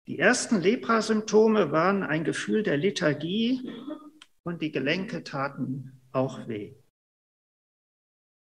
Die 0.07 0.19
ersten 0.19 0.59
Leprasymptome 0.59 1.71
waren 1.71 2.03
ein 2.03 2.23
Gefühl 2.23 2.63
der 2.63 2.77
Lethargie 2.77 3.69
und 4.43 4.61
die 4.61 4.71
Gelenke 4.71 5.23
taten 5.23 6.01
auch 6.11 6.47
weh. 6.47 6.75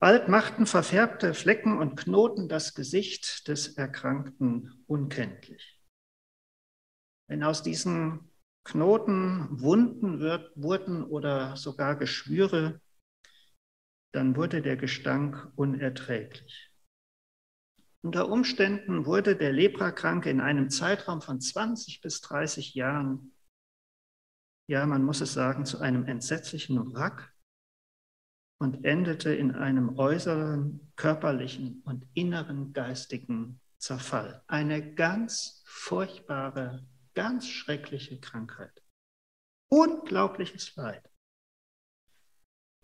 Bald 0.01 0.29
machten 0.29 0.67
verfärbte 0.67 1.33
Flecken 1.35 1.79
und 1.79 1.97
Knoten 1.97 2.49
das 2.49 2.75
Gesicht 2.75 3.47
des 3.47 3.77
Erkrankten 3.77 4.85
unkenntlich. 4.87 5.81
Wenn 7.29 7.45
aus 7.45 7.63
diesen 7.63 8.33
Knoten 8.65 9.61
Wunden 9.61 10.21
wird, 10.21 10.53
wurden 10.57 11.05
oder 11.05 11.57
sogar 11.57 11.97
Geschwüre, 11.97 12.81
dann 14.13 14.37
wurde 14.37 14.61
der 14.61 14.77
Gestank 14.77 15.53
unerträglich. 15.57 16.72
Unter 18.05 18.29
Umständen 18.29 19.07
wurde 19.07 19.37
der 19.37 19.53
Leprakranke 19.53 20.29
in 20.29 20.41
einem 20.41 20.71
Zeitraum 20.71 21.23
von 21.23 21.41
20 21.41 22.01
bis 22.01 22.21
30 22.21 22.75
Jahren 22.75 23.33
ja, 24.73 24.87
man 24.87 25.05
muss 25.05 25.21
es 25.21 25.33
sagen, 25.35 25.67
zu 25.67 25.81
einem 25.81 26.07
entsetzlichen 26.07 26.95
Wrack 26.95 27.35
und 28.59 28.85
endete 28.85 29.35
in 29.35 29.55
einem 29.55 29.99
äußeren 29.99 30.93
körperlichen 30.97 31.83
und 31.85 32.07
inneren 32.15 32.73
geistigen 32.73 33.61
Zerfall. 33.79 34.43
Eine 34.47 34.95
ganz 34.95 35.63
furchtbare, 35.67 36.87
ganz 37.15 37.49
schreckliche 37.49 38.21
Krankheit. 38.21 38.83
Unglaubliches 39.69 40.75
Leid. 40.77 41.07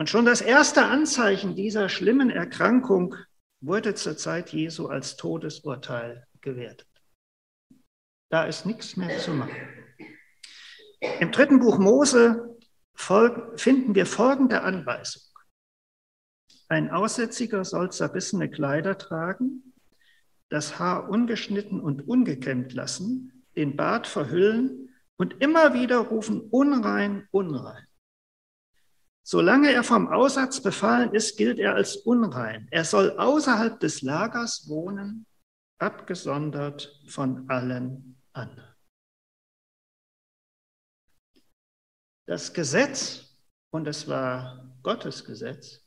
Und 0.01 0.11
schon 0.11 0.27
das 0.27 0.41
erste 0.41 0.85
Anzeichen 0.85 1.55
dieser 1.55 1.89
schlimmen 1.89 2.31
Erkrankung 2.31 3.15
wurde 3.61 3.95
zur 3.95 4.17
Zeit 4.17 4.53
Jesu 4.53 4.87
als 4.87 5.17
Todesurteil 5.17 6.27
gewertet. 6.41 6.89
Da 8.31 8.45
ist 8.45 8.67
nichts 8.67 8.97
mehr 8.97 9.19
zu 9.19 9.33
machen. 9.33 9.57
Im 11.21 11.33
dritten 11.33 11.61
Buch 11.61 11.79
Mose 11.79 12.59
finden 12.95 13.95
wir 13.95 14.07
folgende 14.07 14.63
Anweisung. 14.63 15.23
Ein 16.69 16.91
Aussätziger 16.91 17.65
soll 17.65 17.91
zerbissene 17.91 18.51
Kleider 18.51 18.99
tragen, 18.99 19.73
das 20.51 20.79
Haar 20.79 21.09
ungeschnitten 21.09 21.81
und 21.81 22.07
ungekämmt 22.07 22.73
lassen, 22.75 23.45
den 23.57 23.77
Bart 23.77 24.07
verhüllen 24.07 24.95
und 25.17 25.43
immer 25.43 25.75
wieder 25.75 25.99
rufen, 25.99 26.43
unrein, 26.51 27.27
unrein. 27.31 27.88
Solange 29.31 29.71
er 29.71 29.85
vom 29.85 30.09
Aussatz 30.09 30.63
befallen 30.63 31.13
ist, 31.13 31.37
gilt 31.37 31.59
er 31.59 31.75
als 31.75 31.97
unrein. 31.97 32.67
Er 32.71 32.87
soll 32.87 33.11
außerhalb 33.19 33.79
des 33.79 34.01
Lagers 34.01 34.67
wohnen, 34.71 35.27
abgesondert 35.79 36.99
von 37.07 37.47
allen 37.51 38.19
anderen. 38.33 38.75
Das 42.27 42.55
Gesetz, 42.55 43.39
und 43.71 43.87
es 43.87 44.09
war 44.09 44.75
Gottes 44.83 45.23
Gesetz, 45.27 45.87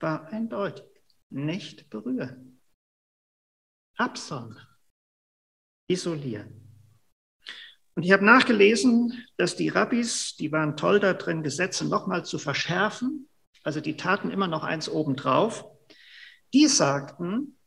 war 0.00 0.26
eindeutig. 0.26 0.90
Nicht 1.30 1.88
berühren. 1.88 2.60
Absondern. 3.96 4.76
Isolieren. 5.88 6.63
Und 7.96 8.02
ich 8.02 8.12
habe 8.12 8.24
nachgelesen, 8.24 9.24
dass 9.36 9.56
die 9.56 9.68
Rabbis, 9.68 10.36
die 10.36 10.50
waren 10.50 10.76
toll 10.76 10.98
da 10.98 11.14
drin, 11.14 11.42
Gesetze 11.42 11.86
nochmal 11.86 12.24
zu 12.24 12.38
verschärfen. 12.38 13.28
Also 13.62 13.80
die 13.80 13.96
taten 13.96 14.30
immer 14.30 14.48
noch 14.48 14.64
eins 14.64 14.88
obendrauf. 14.88 15.64
Die 16.52 16.66
sagten, 16.66 17.58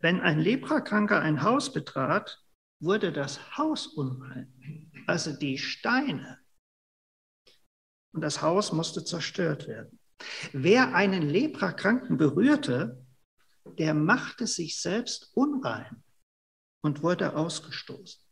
wenn 0.00 0.20
ein 0.20 0.38
Leprakranker 0.38 1.20
ein 1.20 1.42
Haus 1.42 1.72
betrat, 1.72 2.42
wurde 2.80 3.12
das 3.12 3.56
Haus 3.56 3.86
unrein. 3.86 4.92
Also 5.06 5.32
die 5.32 5.58
Steine. 5.58 6.38
Und 8.12 8.22
das 8.22 8.42
Haus 8.42 8.72
musste 8.72 9.04
zerstört 9.04 9.66
werden. 9.66 9.98
Wer 10.52 10.94
einen 10.94 11.22
Leprakranken 11.22 12.16
berührte, 12.16 13.04
der 13.78 13.94
machte 13.94 14.46
sich 14.46 14.80
selbst 14.80 15.30
unrein 15.34 16.02
und 16.82 17.02
wurde 17.02 17.34
ausgestoßen. 17.36 18.23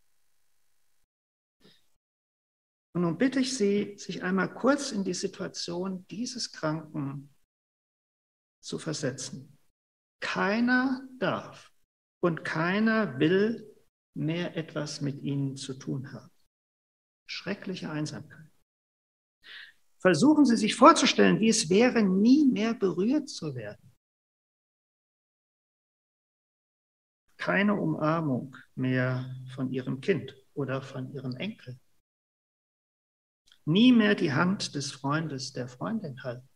Und 2.95 3.03
nun 3.03 3.17
bitte 3.17 3.41
ich 3.41 3.57
Sie, 3.57 3.97
sich 3.97 4.23
einmal 4.23 4.53
kurz 4.53 4.93
in 4.93 5.03
die 5.03 5.15
Situation 5.15 6.07
dieses 6.09 6.53
Kranken 6.53 7.35
zu 8.61 8.79
versetzen. 8.79 9.59
Keiner 10.21 11.09
darf 11.19 11.73
und 12.21 12.45
keiner 12.45 13.19
will 13.19 13.69
mehr 14.15 14.57
etwas 14.57 15.01
mit 15.01 15.23
Ihnen 15.23 15.57
zu 15.57 15.75
tun 15.75 16.13
haben. 16.13 16.31
Schreckliche 17.27 17.91
Einsamkeit. 17.91 18.51
Versuchen 19.99 20.45
Sie 20.45 20.57
sich 20.57 20.77
vorzustellen, 20.77 21.41
wie 21.41 21.49
es 21.49 21.71
wäre, 21.71 22.03
nie 22.03 22.47
mehr 22.47 22.75
berührt 22.75 23.28
zu 23.28 23.55
werden. 23.55 23.91
Keine 27.39 27.75
Umarmung 27.75 28.55
mehr 28.75 29.35
von 29.55 29.73
Ihrem 29.73 30.00
Kind 30.00 30.37
oder 30.55 30.83
von 30.83 31.13
Ihrem 31.13 31.37
Enkel 31.37 31.81
nie 33.65 33.93
mehr 33.93 34.15
die 34.15 34.33
Hand 34.33 34.75
des 34.75 34.93
Freundes, 34.93 35.53
der 35.53 35.69
Freundin 35.69 36.23
halten. 36.23 36.49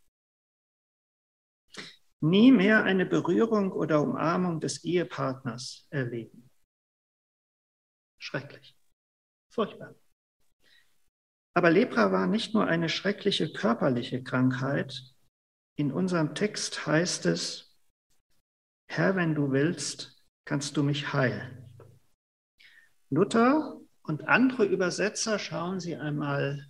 Nie 2.21 2.51
mehr 2.51 2.85
eine 2.85 3.07
Berührung 3.07 3.73
oder 3.73 4.01
Umarmung 4.01 4.61
des 4.61 4.85
Ehepartners 4.85 5.87
erleben. 5.90 6.51
Schrecklich. 8.19 8.77
Furchtbar. 9.51 9.95
Aber 11.55 11.71
Lepra 11.71 12.12
war 12.12 12.27
nicht 12.27 12.55
nur 12.55 12.66
eine 12.66 12.88
schreckliche 12.88 13.53
körperliche 13.53 14.23
Krankheit. 14.23 15.14
In 15.77 15.92
unserem 15.92 16.35
Text 16.35 16.87
heißt 16.87 17.27
es, 17.27 17.79
Herr, 18.88 19.16
wenn 19.16 19.35
du 19.35 19.53
willst, 19.53 20.23
kannst 20.45 20.77
du 20.77 20.83
mich 20.83 21.12
heilen. 21.12 21.64
Luther 23.11 23.81
und 24.03 24.29
andere 24.29 24.64
Übersetzer 24.64 25.38
schauen 25.38 25.81
Sie 25.81 25.97
einmal 25.97 26.66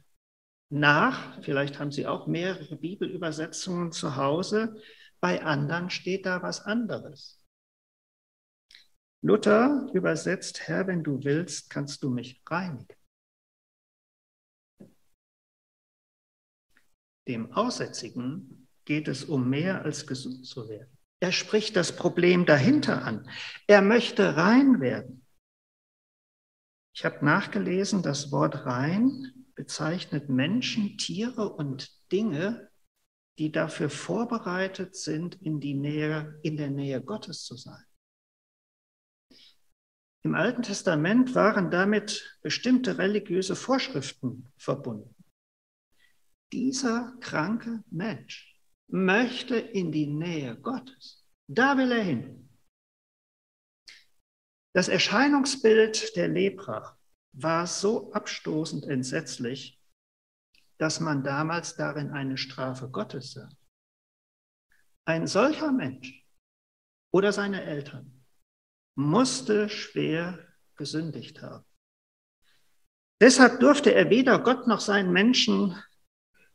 nach. 0.68 1.42
Vielleicht 1.42 1.78
haben 1.78 1.92
Sie 1.92 2.06
auch 2.06 2.26
mehrere 2.26 2.76
Bibelübersetzungen 2.76 3.92
zu 3.92 4.16
Hause. 4.16 4.80
Bei 5.20 5.42
anderen 5.42 5.90
steht 5.90 6.26
da 6.26 6.42
was 6.42 6.60
anderes. 6.60 7.42
Luther 9.22 9.88
übersetzt, 9.92 10.68
Herr, 10.68 10.86
wenn 10.86 11.02
du 11.02 11.24
willst, 11.24 11.70
kannst 11.70 12.02
du 12.02 12.10
mich 12.10 12.42
reinigen. 12.46 12.96
Dem 17.26 17.52
Aussätzigen 17.52 18.68
geht 18.84 19.08
es 19.08 19.24
um 19.24 19.50
mehr 19.50 19.82
als 19.82 20.06
gesund 20.06 20.46
zu 20.46 20.68
werden. 20.68 20.96
Er 21.20 21.32
spricht 21.32 21.74
das 21.74 21.96
Problem 21.96 22.46
dahinter 22.46 23.04
an. 23.04 23.28
Er 23.66 23.82
möchte 23.82 24.36
rein 24.36 24.80
werden. 24.80 25.26
Ich 26.94 27.04
habe 27.04 27.24
nachgelesen, 27.24 28.02
das 28.02 28.30
Wort 28.30 28.64
rein 28.64 29.45
bezeichnet 29.56 30.28
Menschen, 30.28 30.96
Tiere 30.98 31.52
und 31.52 31.90
Dinge, 32.12 32.70
die 33.38 33.50
dafür 33.50 33.90
vorbereitet 33.90 34.94
sind, 34.94 35.34
in, 35.42 35.60
die 35.60 35.74
Nähe, 35.74 36.38
in 36.42 36.56
der 36.56 36.70
Nähe 36.70 37.02
Gottes 37.02 37.44
zu 37.44 37.56
sein. 37.56 37.84
Im 40.22 40.34
Alten 40.34 40.62
Testament 40.62 41.34
waren 41.34 41.70
damit 41.70 42.38
bestimmte 42.42 42.98
religiöse 42.98 43.56
Vorschriften 43.56 44.48
verbunden. 44.56 45.14
Dieser 46.52 47.16
kranke 47.20 47.82
Mensch 47.90 48.60
möchte 48.88 49.56
in 49.56 49.92
die 49.92 50.06
Nähe 50.06 50.56
Gottes. 50.56 51.24
Da 51.48 51.76
will 51.76 51.92
er 51.92 52.02
hin. 52.02 52.48
Das 54.74 54.88
Erscheinungsbild 54.88 56.16
der 56.16 56.28
Lepra 56.28 56.95
war 57.36 57.66
so 57.66 58.12
abstoßend 58.12 58.86
entsetzlich, 58.86 59.78
dass 60.78 61.00
man 61.00 61.22
damals 61.22 61.76
darin 61.76 62.10
eine 62.10 62.36
Strafe 62.36 62.88
Gottes 62.90 63.32
sah. 63.32 63.48
Ein 65.06 65.26
solcher 65.26 65.70
Mensch 65.70 66.26
oder 67.12 67.32
seine 67.32 67.62
Eltern 67.62 68.24
musste 68.96 69.68
schwer 69.68 70.38
gesündigt 70.76 71.42
haben. 71.42 71.64
Deshalb 73.20 73.60
durfte 73.60 73.94
er 73.94 74.10
weder 74.10 74.38
Gott 74.38 74.66
noch 74.66 74.80
seinen 74.80 75.12
Menschen 75.12 75.80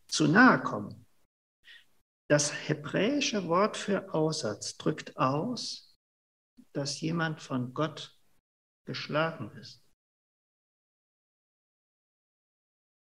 zu 0.08 0.28
nahe 0.28 0.62
kommen. 0.62 1.08
Das 2.30 2.52
hebräische 2.68 3.48
Wort 3.48 3.78
für 3.78 4.14
Aussatz 4.14 4.78
drückt 4.78 5.18
aus, 5.18 5.98
dass 6.74 7.02
jemand 7.02 7.42
von 7.42 7.74
Gott 7.74 8.18
geschlagen 8.86 9.52
ist. 9.58 9.81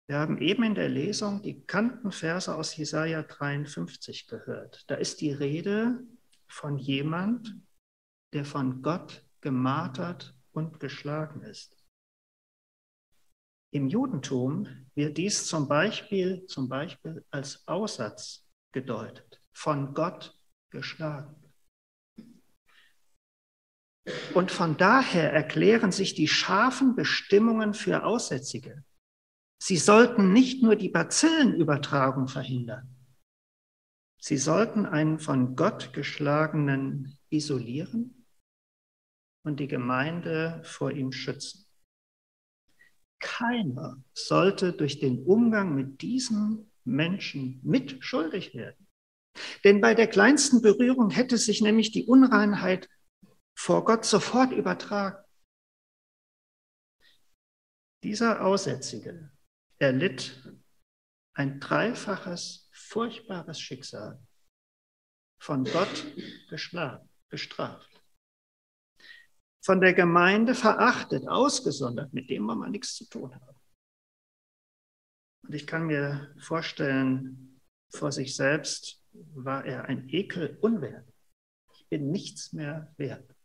Wir 0.06 0.18
haben 0.18 0.38
eben 0.38 0.62
in 0.64 0.74
der 0.74 0.90
Lesung 0.90 1.40
die 1.40 1.54
bekannten 1.54 2.12
Verse 2.12 2.54
aus 2.54 2.76
Jesaja 2.76 3.22
53 3.22 4.26
gehört. 4.26 4.84
Da 4.88 4.96
ist 4.96 5.22
die 5.22 5.32
Rede 5.32 5.98
von 6.46 6.76
jemand, 6.76 7.56
der 8.34 8.44
von 8.44 8.82
Gott 8.82 9.24
gemartert 9.40 10.36
und 10.52 10.78
geschlagen 10.78 11.42
ist. 11.42 11.82
Im 13.72 13.88
Judentum 13.88 14.68
wird 14.94 15.16
dies 15.16 15.46
zum 15.46 15.68
Beispiel, 15.68 16.46
zum 16.46 16.68
Beispiel 16.68 17.24
als 17.30 17.66
Aussatz 17.66 18.46
gedeutet, 18.72 19.42
von 19.52 19.94
Gott 19.94 20.38
geschlagen. 20.70 21.34
Und 24.34 24.50
von 24.50 24.76
daher 24.76 25.32
erklären 25.32 25.92
sich 25.92 26.14
die 26.14 26.28
scharfen 26.28 26.94
Bestimmungen 26.94 27.72
für 27.72 28.04
Aussätzige 28.04 28.84
Sie 29.66 29.78
sollten 29.78 30.34
nicht 30.34 30.62
nur 30.62 30.76
die 30.76 30.90
Bazillenübertragung 30.90 32.28
verhindern, 32.28 32.94
sie 34.20 34.36
sollten 34.36 34.84
einen 34.84 35.18
von 35.18 35.56
Gott 35.56 35.94
geschlagenen 35.94 37.18
isolieren 37.30 38.26
und 39.42 39.60
die 39.60 39.66
Gemeinde 39.66 40.60
vor 40.64 40.90
ihm 40.90 41.12
schützen. 41.12 41.64
Keiner 43.20 44.04
sollte 44.12 44.74
durch 44.74 45.00
den 45.00 45.24
Umgang 45.24 45.74
mit 45.74 46.02
diesem 46.02 46.70
Menschen 46.84 47.60
mitschuldig 47.62 48.54
werden. 48.54 48.86
Denn 49.64 49.80
bei 49.80 49.94
der 49.94 50.08
kleinsten 50.08 50.60
Berührung 50.60 51.08
hätte 51.08 51.38
sich 51.38 51.62
nämlich 51.62 51.90
die 51.90 52.04
Unreinheit 52.04 52.90
vor 53.54 53.86
Gott 53.86 54.04
sofort 54.04 54.52
übertragen. 54.52 55.24
Dieser 58.02 58.44
Aussätzige 58.44 59.33
erlitt 59.78 60.42
ein 61.34 61.60
dreifaches, 61.60 62.68
furchtbares 62.72 63.60
Schicksal, 63.60 64.22
von 65.38 65.64
Gott 65.64 66.06
bestraft, 67.28 68.02
von 69.62 69.80
der 69.80 69.94
Gemeinde 69.94 70.54
verachtet, 70.54 71.28
ausgesondert, 71.28 72.12
mit 72.12 72.30
dem 72.30 72.44
man 72.44 72.70
nichts 72.70 72.94
zu 72.94 73.08
tun 73.08 73.34
hat. 73.34 73.56
Und 75.42 75.54
ich 75.54 75.66
kann 75.66 75.86
mir 75.86 76.34
vorstellen, 76.38 77.60
vor 77.90 78.12
sich 78.12 78.34
selbst 78.34 79.04
war 79.12 79.64
er 79.64 79.84
ein 79.84 80.08
Ekel 80.08 80.58
unwert. 80.62 81.12
Ich 81.74 81.88
bin 81.88 82.10
nichts 82.10 82.52
mehr 82.52 82.92
wert. 82.96 83.36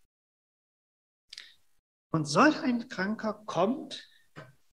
Und 2.12 2.26
solch 2.26 2.60
ein 2.62 2.88
Kranker 2.88 3.44
kommt 3.46 4.08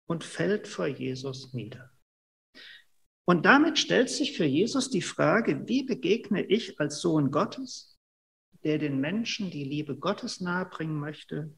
und 0.07 0.25
fällt 0.25 0.69
vor 0.69 0.87
Jesus 0.87 1.53
nieder. 1.53 1.92
Und 3.29 3.45
damit 3.45 3.79
stellt 3.79 4.09
sich 4.09 4.37
für 4.37 4.45
Jesus 4.45 4.88
die 4.88 5.03
Frage, 5.03 5.66
wie 5.66 5.83
begegne 5.83 6.45
ich 6.45 6.79
als 6.79 7.01
Sohn 7.01 7.33
Gottes, 7.33 7.99
der 8.62 8.79
den 8.79 9.01
Menschen 9.01 9.51
die 9.51 9.64
Liebe 9.64 9.99
Gottes 9.99 10.40
nahebringen 10.40 10.99
möchte, 10.99 11.55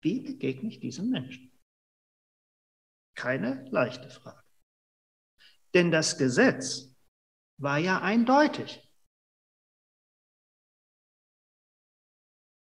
wie 0.00 0.20
begegne 0.20 0.68
ich 0.68 0.78
diesem 0.78 1.10
Menschen? 1.10 1.52
Keine 3.16 3.68
leichte 3.70 4.10
Frage. 4.10 4.44
Denn 5.74 5.90
das 5.90 6.18
Gesetz 6.18 6.94
war 7.60 7.78
ja 7.78 8.00
eindeutig. 8.00 8.88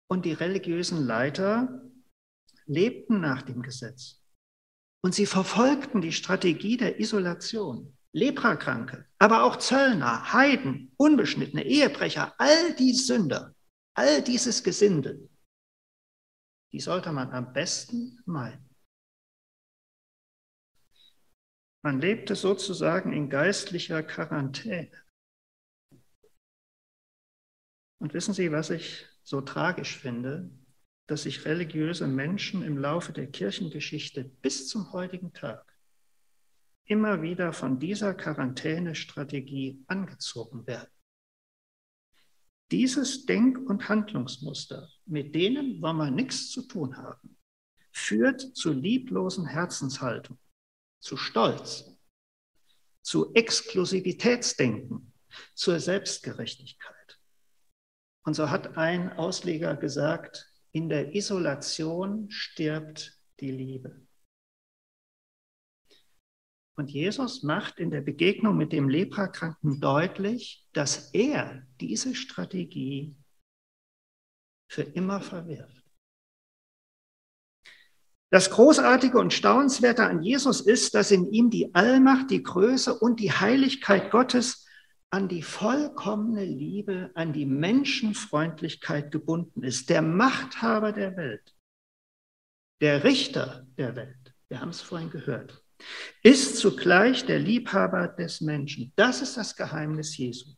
Und 0.09 0.25
die 0.25 0.33
religiösen 0.33 1.05
Leiter 1.05 1.89
lebten 2.65 3.21
nach 3.21 3.41
dem 3.41 3.61
Gesetz. 3.61 4.22
Und 5.03 5.13
sie 5.13 5.25
verfolgten 5.25 6.01
die 6.01 6.13
Strategie 6.13 6.77
der 6.77 6.99
Isolation. 6.99 7.97
Leprakranke, 8.15 9.07
aber 9.17 9.43
auch 9.43 9.55
Zöllner, 9.55 10.31
Heiden, 10.33 10.93
Unbeschnittene, 10.97 11.65
Ehebrecher, 11.65 12.35
all 12.37 12.75
die 12.75 12.93
Sünder, 12.93 13.55
all 13.95 14.21
dieses 14.21 14.63
Gesindel, 14.63 15.29
die 16.71 16.79
sollte 16.79 17.11
man 17.11 17.31
am 17.31 17.51
besten 17.53 18.19
meiden. 18.25 18.69
Man 21.83 21.99
lebte 21.99 22.35
sozusagen 22.35 23.13
in 23.13 23.29
geistlicher 23.29 24.03
Quarantäne. 24.03 25.03
Und 27.99 28.13
wissen 28.13 28.33
Sie, 28.33 28.51
was 28.51 28.69
ich 28.69 29.07
so 29.23 29.41
tragisch 29.41 29.97
finde? 29.97 30.51
Dass 31.07 31.23
sich 31.23 31.45
religiöse 31.45 32.07
Menschen 32.07 32.63
im 32.63 32.77
Laufe 32.77 33.11
der 33.11 33.27
Kirchengeschichte 33.27 34.23
bis 34.23 34.67
zum 34.67 34.93
heutigen 34.93 35.33
Tag 35.33 35.73
immer 36.85 37.21
wieder 37.21 37.53
von 37.53 37.79
dieser 37.79 38.13
Quarantänestrategie 38.13 39.83
angezogen 39.87 40.65
werden. 40.67 40.89
Dieses 42.71 43.25
Denk- 43.25 43.69
und 43.69 43.87
Handlungsmuster, 43.87 44.89
mit 45.05 45.35
denen 45.35 45.81
wollen 45.81 45.97
wir 45.97 46.11
nichts 46.11 46.49
zu 46.49 46.63
tun 46.63 46.97
haben, 46.97 47.37
führt 47.91 48.41
zu 48.55 48.73
lieblosen 48.73 49.45
Herzenshaltung, 49.45 50.39
zu 50.99 51.15
Stolz, 51.15 51.95
zu 53.03 53.33
Exklusivitätsdenken, 53.33 55.13
zur 55.53 55.79
Selbstgerechtigkeit. 55.79 57.19
Und 58.25 58.33
so 58.33 58.49
hat 58.49 58.77
ein 58.77 59.11
Ausleger 59.13 59.75
gesagt, 59.75 60.52
in 60.73 60.89
der 60.89 61.15
Isolation 61.15 62.29
stirbt 62.29 63.19
die 63.39 63.51
Liebe. 63.51 64.05
Und 66.75 66.89
Jesus 66.89 67.43
macht 67.43 67.79
in 67.79 67.91
der 67.91 68.01
Begegnung 68.01 68.57
mit 68.57 68.71
dem 68.71 68.89
Leprakranken 68.89 69.79
deutlich, 69.79 70.67
dass 70.73 71.11
er 71.13 71.67
diese 71.79 72.15
Strategie 72.15 73.15
für 74.67 74.81
immer 74.81 75.21
verwirft. 75.21 75.83
Das 78.31 78.49
Großartige 78.49 79.19
und 79.19 79.31
Staunenswerte 79.31 80.05
an 80.05 80.23
Jesus 80.23 80.61
ist, 80.61 80.95
dass 80.95 81.11
in 81.11 81.31
ihm 81.31 81.51
die 81.51 81.75
Allmacht, 81.75 82.31
die 82.31 82.41
Größe 82.41 82.97
und 82.97 83.19
die 83.19 83.31
Heiligkeit 83.31 84.09
Gottes 84.09 84.62
an 85.13 85.27
die 85.27 85.43
vollkommene 85.43 86.43
Liebe, 86.43 87.11
an 87.13 87.33
die 87.33 87.45
Menschenfreundlichkeit 87.45 89.11
gebunden 89.11 89.61
ist. 89.61 89.91
Der 89.91 90.01
Machthaber 90.01 90.91
der 90.91 91.15
Welt, 91.15 91.55
der 92.81 93.03
Richter 93.03 93.67
der 93.77 93.95
Welt, 93.95 94.33
wir 94.49 94.59
haben 94.59 94.69
es 94.69 94.81
vorhin 94.81 95.11
gehört, 95.11 95.63
ist 96.23 96.57
zugleich 96.57 97.27
der 97.27 97.37
Liebhaber 97.37 98.07
des 98.07 98.41
Menschen. 98.41 98.91
Das 98.95 99.21
ist 99.21 99.37
das 99.37 99.55
Geheimnis 99.55 100.17
Jesu. 100.17 100.49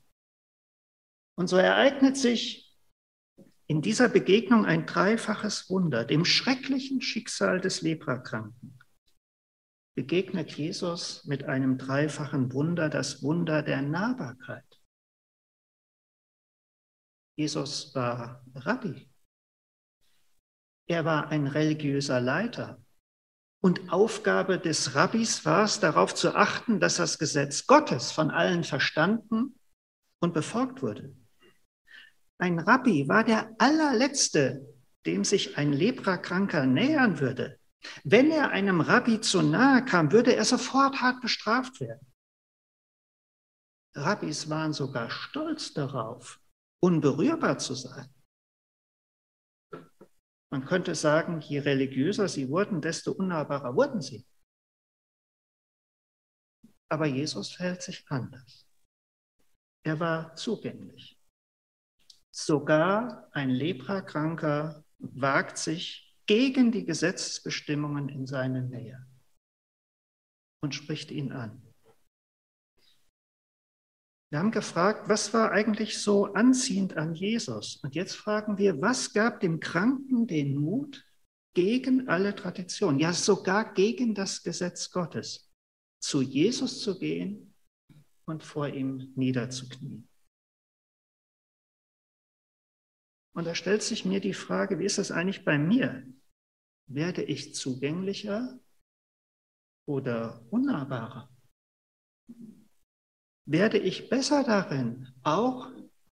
Und 1.38 1.48
so 1.48 1.58
ereignet 1.58 2.16
sich 2.16 2.74
in 3.68 3.82
dieser 3.82 4.08
Begegnung 4.08 4.66
ein 4.66 4.86
dreifaches 4.86 5.70
Wunder, 5.70 6.06
dem 6.06 6.24
schrecklichen 6.24 7.02
Schicksal 7.02 7.60
des 7.60 7.82
Leprakranken 7.82 8.75
begegnet 9.96 10.52
Jesus 10.52 11.24
mit 11.26 11.46
einem 11.46 11.78
dreifachen 11.78 12.52
Wunder, 12.54 12.90
das 12.90 13.24
Wunder 13.24 13.64
der 13.64 13.82
Nahbarkeit. 13.82 14.66
Jesus 17.38 17.96
war 17.96 18.44
Rabbi. 18.54 19.10
Er 20.88 21.04
war 21.06 21.30
ein 21.30 21.48
religiöser 21.48 22.22
Leiter. 22.22 22.82
Und 23.62 23.92
Aufgabe 23.92 24.60
des 24.60 24.96
Rabbis 24.96 25.44
war 25.44 25.64
es, 25.64 25.80
darauf 25.80 26.14
zu 26.14 26.36
achten, 26.36 26.80
dass 26.80 26.98
das 26.98 27.18
Gesetz 27.18 27.66
Gottes 27.66 28.12
von 28.12 28.30
allen 28.30 28.64
verstanden 28.64 29.60
und 30.20 30.34
befolgt 30.34 30.82
wurde. 30.84 31.16
Ein 32.38 32.60
Rabbi 32.60 33.08
war 33.08 33.24
der 33.24 33.56
allerletzte, 33.58 34.62
dem 35.06 35.24
sich 35.24 35.58
ein 35.58 35.74
Leprakranker 35.74 36.66
nähern 36.66 37.20
würde. 37.20 37.60
Wenn 38.04 38.32
er 38.32 38.50
einem 38.50 38.82
Rabbi 38.82 39.22
zu 39.22 39.42
nahe 39.42 39.84
kam, 39.86 40.12
würde 40.12 40.36
er 40.36 40.46
sofort 40.46 41.02
hart 41.02 41.22
bestraft 41.22 41.80
werden. 41.80 42.06
Rabbis 43.96 44.50
waren 44.50 44.74
sogar 44.74 45.10
stolz 45.10 45.74
darauf, 45.74 46.42
unberührbar 46.82 47.58
zu 47.58 47.76
sein. 47.76 48.14
Man 50.52 50.66
könnte 50.66 50.96
sagen, 50.96 51.42
je 51.42 51.60
religiöser 51.60 52.28
sie 52.28 52.50
wurden, 52.50 52.82
desto 52.82 53.12
unnahbarer 53.12 53.76
wurden 53.76 54.02
sie. 54.02 54.26
Aber 56.90 57.08
Jesus 57.08 57.54
verhält 57.54 57.82
sich 57.82 58.06
anders. 58.10 58.68
Er 59.84 60.00
war 60.00 60.36
zugänglich. 60.36 61.20
Sogar 62.32 63.30
ein 63.32 63.50
Leprakranker 63.50 64.84
wagt 64.98 65.58
sich 65.58 66.05
gegen 66.28 66.72
die 66.72 66.86
Gesetzesbestimmungen 66.86 68.10
in 68.10 68.26
seine 68.26 68.64
Nähe 68.64 69.06
und 70.62 70.74
spricht 70.74 71.12
ihn 71.12 71.32
an. 71.32 71.62
Wir 74.32 74.40
haben 74.40 74.52
gefragt, 74.52 75.08
was 75.08 75.34
war 75.34 75.52
eigentlich 75.52 76.00
so 76.00 76.34
anziehend 76.34 76.98
an 76.98 77.14
Jesus? 77.14 77.78
Und 77.84 77.96
jetzt 77.96 78.16
fragen 78.16 78.58
wir, 78.58 78.82
was 78.82 79.14
gab 79.14 79.40
dem 79.40 79.60
Kranken 79.60 80.28
den 80.28 80.58
Mut 80.58 81.06
gegen 81.54 82.10
alle 82.10 82.36
Traditionen, 82.36 83.00
ja 83.00 83.14
sogar 83.14 83.74
gegen 83.74 84.14
das 84.16 84.44
Gesetz 84.44 84.92
Gottes, 84.92 85.54
zu 86.02 86.22
Jesus 86.22 86.82
zu 86.82 87.00
gehen 87.00 87.54
und 88.26 88.44
vor 88.44 88.68
ihm 88.68 89.14
niederzuknien? 89.16 90.10
Und 93.36 93.46
da 93.46 93.54
stellt 93.54 93.84
sich 93.84 94.06
mir 94.06 94.22
die 94.22 94.34
Frage, 94.34 94.80
wie 94.80 94.86
ist 94.86 94.98
das 94.98 95.12
eigentlich 95.12 95.44
bei 95.44 95.58
mir? 95.58 96.08
Werde 96.88 97.22
ich 97.22 97.54
zugänglicher 97.54 98.58
oder 99.86 100.42
unnahbarer? 100.52 101.30
Werde 103.46 103.78
ich 103.78 104.10
besser 104.10 104.46
darin, 104.46 105.10
auch 105.24 105.70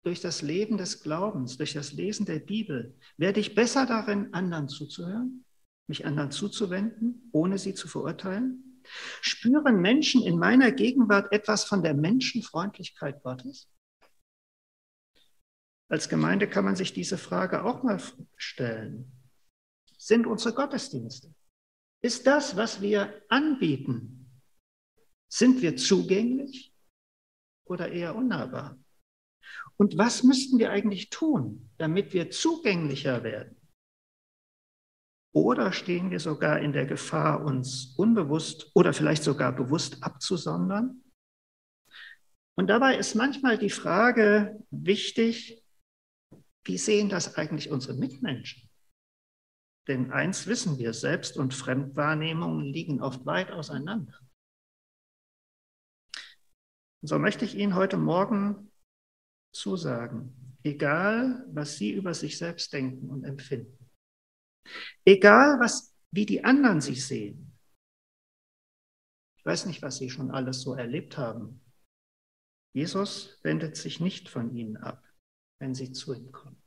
durch 0.04 0.22
das 0.22 0.44
Leben 0.44 0.78
des 0.78 1.02
Glaubens, 1.02 1.58
durch 1.58 1.74
das 1.74 1.92
Lesen 1.92 2.28
der 2.28 2.40
Bibel, 2.40 2.96
werde 3.18 3.40
ich 3.40 3.56
besser 3.56 3.88
darin, 3.88 4.32
anderen 4.34 4.70
zuzuhören, 4.70 5.44
mich 5.88 6.06
anderen 6.06 6.30
zuzuwenden, 6.30 7.30
ohne 7.32 7.58
sie 7.58 7.74
zu 7.74 7.88
verurteilen? 7.88 8.80
Spüren 9.22 9.82
Menschen 9.82 10.22
in 10.22 10.38
meiner 10.38 10.72
Gegenwart 10.72 11.34
etwas 11.34 11.64
von 11.64 11.82
der 11.82 11.96
Menschenfreundlichkeit 11.96 13.24
Gottes? 13.24 13.68
Als 15.90 16.10
Gemeinde 16.10 16.50
kann 16.50 16.66
man 16.66 16.76
sich 16.76 16.94
diese 16.94 17.18
Frage 17.18 17.64
auch 17.64 17.84
mal 17.84 18.02
stellen. 18.36 19.12
Sind 19.98 20.28
unsere 20.28 20.54
Gottesdienste? 20.54 21.34
Ist 22.02 22.28
das, 22.28 22.56
was 22.56 22.82
wir 22.82 23.22
anbieten, 23.30 24.30
sind 25.30 25.62
wir 25.62 25.76
zugänglich? 25.78 26.74
oder 27.70 27.92
eher 27.92 28.16
unnahbar? 28.16 28.78
Und 29.78 29.98
was 29.98 30.24
müssten 30.24 30.58
wir 30.58 30.72
eigentlich 30.72 31.10
tun, 31.10 31.70
damit 31.78 32.14
wir 32.14 32.32
zugänglicher 32.32 33.24
werden? 33.24 33.56
Oder 35.34 35.72
stehen 35.72 36.10
wir 36.10 36.20
sogar 36.20 36.60
in 36.60 36.74
der 36.74 36.86
Gefahr, 36.86 37.46
uns 37.46 37.94
unbewusst 37.96 38.72
oder 38.74 38.94
vielleicht 38.94 39.24
sogar 39.24 39.56
bewusst 39.56 40.04
abzusondern? 40.04 41.04
Und 42.56 42.68
dabei 42.68 42.98
ist 42.98 43.14
manchmal 43.14 43.58
die 43.60 43.70
Frage 43.70 44.60
wichtig, 44.72 45.64
wie 46.68 46.78
sehen 46.78 47.10
das 47.10 47.36
eigentlich 47.36 47.72
unsere 47.72 47.94
Mitmenschen? 47.94 48.70
Denn 49.88 50.12
eins 50.12 50.48
wissen 50.48 50.78
wir, 50.78 50.94
Selbst- 50.94 51.38
und 51.38 51.54
Fremdwahrnehmungen 51.54 52.66
liegen 52.66 53.02
oft 53.02 53.26
weit 53.26 53.52
auseinander. 53.52 54.20
Und 57.02 57.08
so 57.08 57.18
möchte 57.20 57.46
ich 57.46 57.56
Ihnen 57.56 57.76
heute 57.76 57.96
Morgen 57.96 58.70
zusagen, 59.54 60.58
egal 60.64 61.46
was 61.54 61.78
Sie 61.78 61.92
über 61.94 62.14
sich 62.14 62.38
selbst 62.38 62.74
denken 62.74 63.10
und 63.10 63.24
empfinden, 63.24 63.90
egal 65.06 65.60
was, 65.62 65.96
wie 66.12 66.26
die 66.26 66.44
anderen 66.44 66.82
Sie 66.82 66.96
sehen, 66.96 67.58
ich 69.38 69.46
weiß 69.46 69.68
nicht, 69.68 69.82
was 69.82 69.98
Sie 69.98 70.10
schon 70.10 70.32
alles 70.32 70.62
so 70.62 70.74
erlebt 70.74 71.18
haben, 71.18 71.64
Jesus 72.74 73.40
wendet 73.44 73.78
sich 73.78 74.02
nicht 74.02 74.28
von 74.28 74.54
Ihnen 74.54 74.76
ab 74.76 75.07
wenn 75.60 75.74
sie 75.74 75.92
zu 75.92 76.14
ihm 76.14 76.32
kommen. 76.32 76.62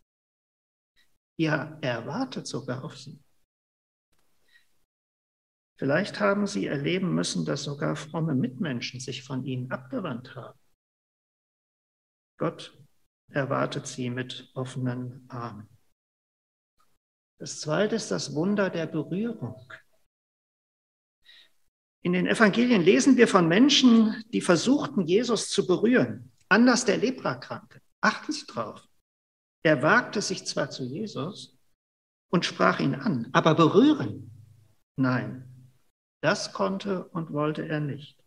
Ja, 1.38 1.78
er 1.80 2.06
wartet 2.06 2.46
sogar 2.46 2.84
auf 2.84 2.98
sie. 2.98 3.22
Vielleicht 5.78 6.20
haben 6.20 6.46
sie 6.46 6.66
erleben 6.66 7.14
müssen, 7.14 7.46
dass 7.46 7.64
sogar 7.64 7.96
fromme 7.96 8.34
Mitmenschen 8.34 9.00
sich 9.00 9.22
von 9.22 9.44
ihnen 9.46 9.70
abgewandt 9.70 10.34
haben. 10.34 10.58
Gott 12.36 12.78
erwartet 13.30 13.86
sie 13.86 14.10
mit 14.10 14.50
offenen 14.54 15.24
Armen. 15.30 15.68
Das 17.38 17.60
zweite 17.60 17.96
ist 17.96 18.10
das 18.10 18.34
Wunder 18.34 18.68
der 18.68 18.86
Berührung. 18.86 19.72
In 22.02 22.12
den 22.12 22.26
Evangelien 22.26 22.82
lesen 22.82 23.16
wir 23.16 23.28
von 23.28 23.48
Menschen, 23.48 24.22
die 24.34 24.42
versuchten, 24.42 25.06
Jesus 25.06 25.48
zu 25.48 25.66
berühren. 25.66 26.32
Anders 26.50 26.84
der 26.84 26.98
Leprakranke. 26.98 27.80
Achten 28.02 28.32
Sie 28.32 28.46
drauf. 28.46 28.88
Er 29.62 29.82
wagte 29.82 30.22
sich 30.22 30.46
zwar 30.46 30.70
zu 30.70 30.84
Jesus 30.84 31.58
und 32.30 32.44
sprach 32.44 32.80
ihn 32.80 32.94
an, 32.94 33.28
aber 33.32 33.54
berühren? 33.54 34.30
Nein, 34.96 35.72
das 36.22 36.52
konnte 36.52 37.08
und 37.08 37.32
wollte 37.32 37.66
er 37.66 37.80
nicht. 37.80 38.22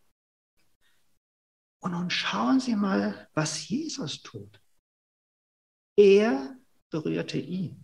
Und 1.82 1.92
nun 1.92 2.10
schauen 2.10 2.60
Sie 2.60 2.76
mal, 2.76 3.28
was 3.34 3.68
Jesus 3.68 4.22
tut. 4.22 4.62
Er 5.98 6.56
berührte 6.90 7.38
ihn. 7.38 7.84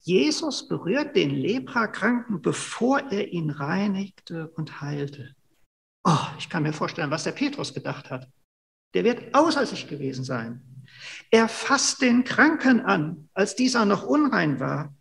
Jesus 0.00 0.68
berührt 0.68 1.16
den 1.16 1.30
Leprakranken, 1.30 2.40
bevor 2.40 3.00
er 3.10 3.32
ihn 3.32 3.50
reinigte 3.50 4.48
und 4.50 4.80
heilte. 4.80 5.34
Oh, 6.04 6.26
ich 6.38 6.48
kann 6.48 6.62
mir 6.62 6.72
vorstellen, 6.72 7.10
was 7.10 7.24
der 7.24 7.32
Petrus 7.32 7.74
gedacht 7.74 8.10
hat. 8.10 8.30
Der 8.96 9.04
wird 9.04 9.34
außer 9.34 9.66
sich 9.66 9.88
gewesen 9.88 10.24
sein. 10.24 10.62
Er 11.30 11.50
fasst 11.50 12.00
den 12.00 12.24
Kranken 12.24 12.80
an, 12.80 13.28
als 13.34 13.54
dieser 13.54 13.84
noch 13.84 14.04
unrein 14.04 14.58
war. 14.58 14.96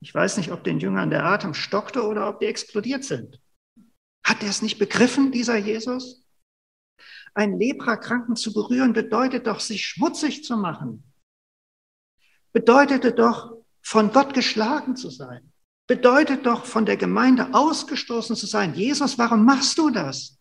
Ich 0.00 0.14
weiß 0.14 0.36
nicht, 0.36 0.52
ob 0.52 0.62
den 0.62 0.78
Jüngern 0.78 1.10
der 1.10 1.24
Atem 1.24 1.54
stockte 1.54 2.06
oder 2.06 2.28
ob 2.28 2.38
die 2.38 2.46
explodiert 2.46 3.02
sind. 3.02 3.42
Hat 4.24 4.44
er 4.44 4.48
es 4.48 4.62
nicht 4.62 4.78
begriffen, 4.78 5.32
dieser 5.32 5.56
Jesus? 5.56 6.24
Ein 7.34 7.58
Leprakranken 7.58 8.36
zu 8.36 8.52
berühren 8.52 8.92
bedeutet 8.92 9.48
doch, 9.48 9.58
sich 9.58 9.84
schmutzig 9.84 10.44
zu 10.44 10.56
machen. 10.56 11.12
Bedeutete 12.52 13.10
doch, 13.10 13.56
von 13.82 14.12
Gott 14.12 14.34
geschlagen 14.34 14.94
zu 14.94 15.10
sein. 15.10 15.52
Bedeutet 15.88 16.46
doch, 16.46 16.64
von 16.64 16.86
der 16.86 16.96
Gemeinde 16.96 17.52
ausgestoßen 17.52 18.36
zu 18.36 18.46
sein. 18.46 18.72
Jesus, 18.74 19.18
warum 19.18 19.44
machst 19.44 19.76
du 19.78 19.90
das? 19.90 20.33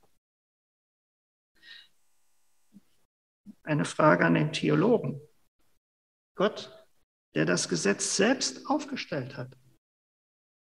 Eine 3.64 3.86
Frage 3.86 4.26
an 4.26 4.36
den 4.36 4.52
Theologen. 4.52 5.22
Gott, 6.36 6.72
der 7.36 7.46
das 7.46 7.70
Gesetz 7.70 8.16
selbst 8.16 8.68
aufgestellt 8.68 9.38
hat, 9.38 9.58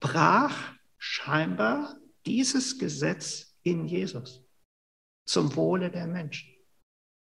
brach 0.00 0.74
scheinbar 0.98 1.96
dieses 2.24 2.78
Gesetz 2.78 3.58
in 3.62 3.86
Jesus 3.86 4.44
zum 5.26 5.54
Wohle 5.56 5.90
der 5.90 6.06
Menschen. 6.06 6.52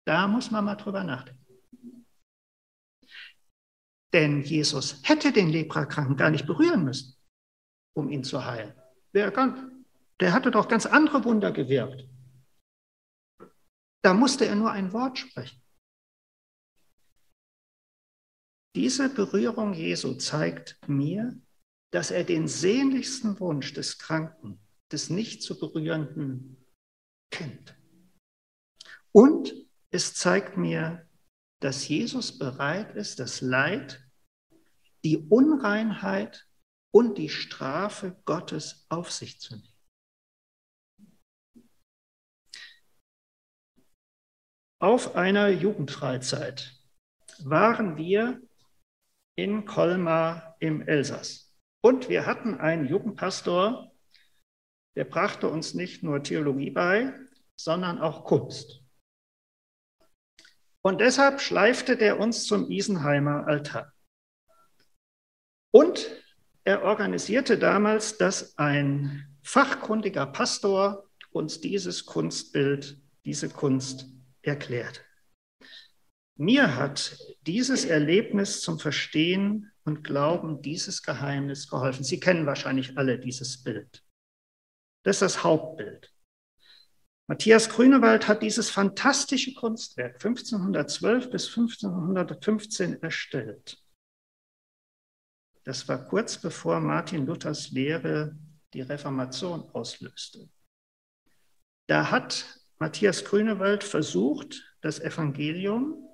Da 0.06 0.26
muss 0.26 0.50
man 0.50 0.64
mal 0.64 0.76
drüber 0.76 1.04
nachdenken. 1.04 2.06
Denn 4.12 4.42
Jesus 4.42 5.00
hätte 5.04 5.33
den 5.33 5.50
Leprakranken 5.50 6.16
gar 6.16 6.30
nicht 6.30 6.46
berühren 6.46 6.85
müssen, 6.85 7.16
um 7.94 8.09
ihn 8.09 8.24
zu 8.24 8.44
heilen. 8.44 8.74
Der 9.14 10.33
hatte 10.33 10.50
doch 10.50 10.68
ganz 10.68 10.87
andere 10.87 11.24
Wunder 11.24 11.52
gewirkt. 11.52 12.09
Da 14.02 14.14
musste 14.14 14.46
er 14.46 14.54
nur 14.54 14.70
ein 14.70 14.92
Wort 14.92 15.18
sprechen. 15.18 15.60
Diese 18.74 19.08
Berührung 19.08 19.74
Jesu 19.74 20.14
zeigt 20.14 20.78
mir, 20.88 21.40
dass 21.92 22.10
er 22.10 22.24
den 22.24 22.46
sehnlichsten 22.46 23.40
Wunsch 23.40 23.72
des 23.74 23.98
Kranken, 23.98 24.60
des 24.92 25.10
nicht 25.10 25.42
zu 25.42 25.58
berührenden, 25.58 26.64
kennt. 27.30 27.76
Und 29.12 29.52
es 29.90 30.14
zeigt 30.14 30.56
mir, 30.56 31.08
dass 31.60 31.88
Jesus 31.88 32.38
bereit 32.38 32.94
ist, 32.94 33.18
das 33.18 33.40
Leid, 33.40 34.02
die 35.04 35.16
Unreinheit 35.16 36.48
und 36.92 37.18
die 37.18 37.28
Strafe 37.28 38.20
Gottes 38.24 38.86
auf 38.88 39.10
sich 39.10 39.40
zu 39.40 39.56
nehmen. 39.56 39.69
Auf 44.82 45.14
einer 45.14 45.50
Jugendfreizeit 45.50 46.72
waren 47.44 47.98
wir 47.98 48.40
in 49.36 49.66
Colmar 49.66 50.56
im 50.58 50.80
Elsass. 50.80 51.54
Und 51.82 52.08
wir 52.08 52.24
hatten 52.24 52.54
einen 52.54 52.88
Jugendpastor, 52.88 53.92
der 54.96 55.04
brachte 55.04 55.48
uns 55.48 55.74
nicht 55.74 56.02
nur 56.02 56.22
Theologie 56.22 56.70
bei, 56.70 57.12
sondern 57.56 57.98
auch 57.98 58.24
Kunst. 58.24 58.82
Und 60.82 61.02
deshalb 61.02 61.42
schleifte 61.42 61.98
der 61.98 62.18
uns 62.18 62.46
zum 62.46 62.70
Isenheimer 62.70 63.46
Altar. 63.46 63.92
Und 65.74 66.10
er 66.64 66.84
organisierte 66.84 67.58
damals, 67.58 68.16
dass 68.16 68.56
ein 68.56 69.28
fachkundiger 69.42 70.24
Pastor 70.24 71.06
uns 71.32 71.60
dieses 71.60 72.06
Kunstbild, 72.06 72.98
diese 73.26 73.50
Kunst 73.50 74.06
erklärt. 74.42 75.05
Mir 76.37 76.76
hat 76.76 77.18
dieses 77.42 77.85
Erlebnis 77.85 78.62
zum 78.62 78.79
Verstehen 78.79 79.72
und 79.85 80.05
Glauben 80.05 80.62
dieses 80.62 81.03
Geheimnis 81.03 81.68
geholfen. 81.68 82.05
Sie 82.05 82.20
kennen 82.20 82.46
wahrscheinlich 82.46 82.96
alle 82.96 83.18
dieses 83.18 83.62
Bild. 83.62 84.03
Das 85.03 85.16
ist 85.16 85.22
das 85.22 85.44
Hauptbild. 85.44 86.14
Matthias 87.26 87.68
Grünewald 87.68 88.26
hat 88.26 88.42
dieses 88.42 88.70
fantastische 88.70 89.55
Kunstwerk 89.55 90.14
1512 90.14 91.31
bis 91.31 91.46
1515 91.48 93.03
erstellt. 93.03 93.81
Das 95.64 95.87
war 95.88 96.05
kurz 96.07 96.38
bevor 96.38 96.81
Martin 96.81 97.26
Luthers 97.26 97.70
Lehre 97.70 98.37
die 98.72 98.81
Reformation 98.81 99.68
auslöste. 99.72 100.48
Da 101.87 102.11
hat 102.11 102.60
Matthias 102.80 103.24
Grünewald 103.26 103.84
versucht, 103.84 104.74
das 104.80 105.00
Evangelium 105.00 106.08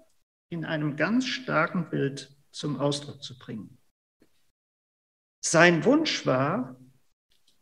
in 0.48 0.64
einem 0.64 0.96
ganz 0.96 1.24
starken 1.26 1.88
Bild 1.90 2.36
zum 2.50 2.80
Ausdruck 2.80 3.22
zu 3.22 3.38
bringen. 3.38 3.78
Sein 5.44 5.84
Wunsch 5.84 6.26
war, 6.26 6.76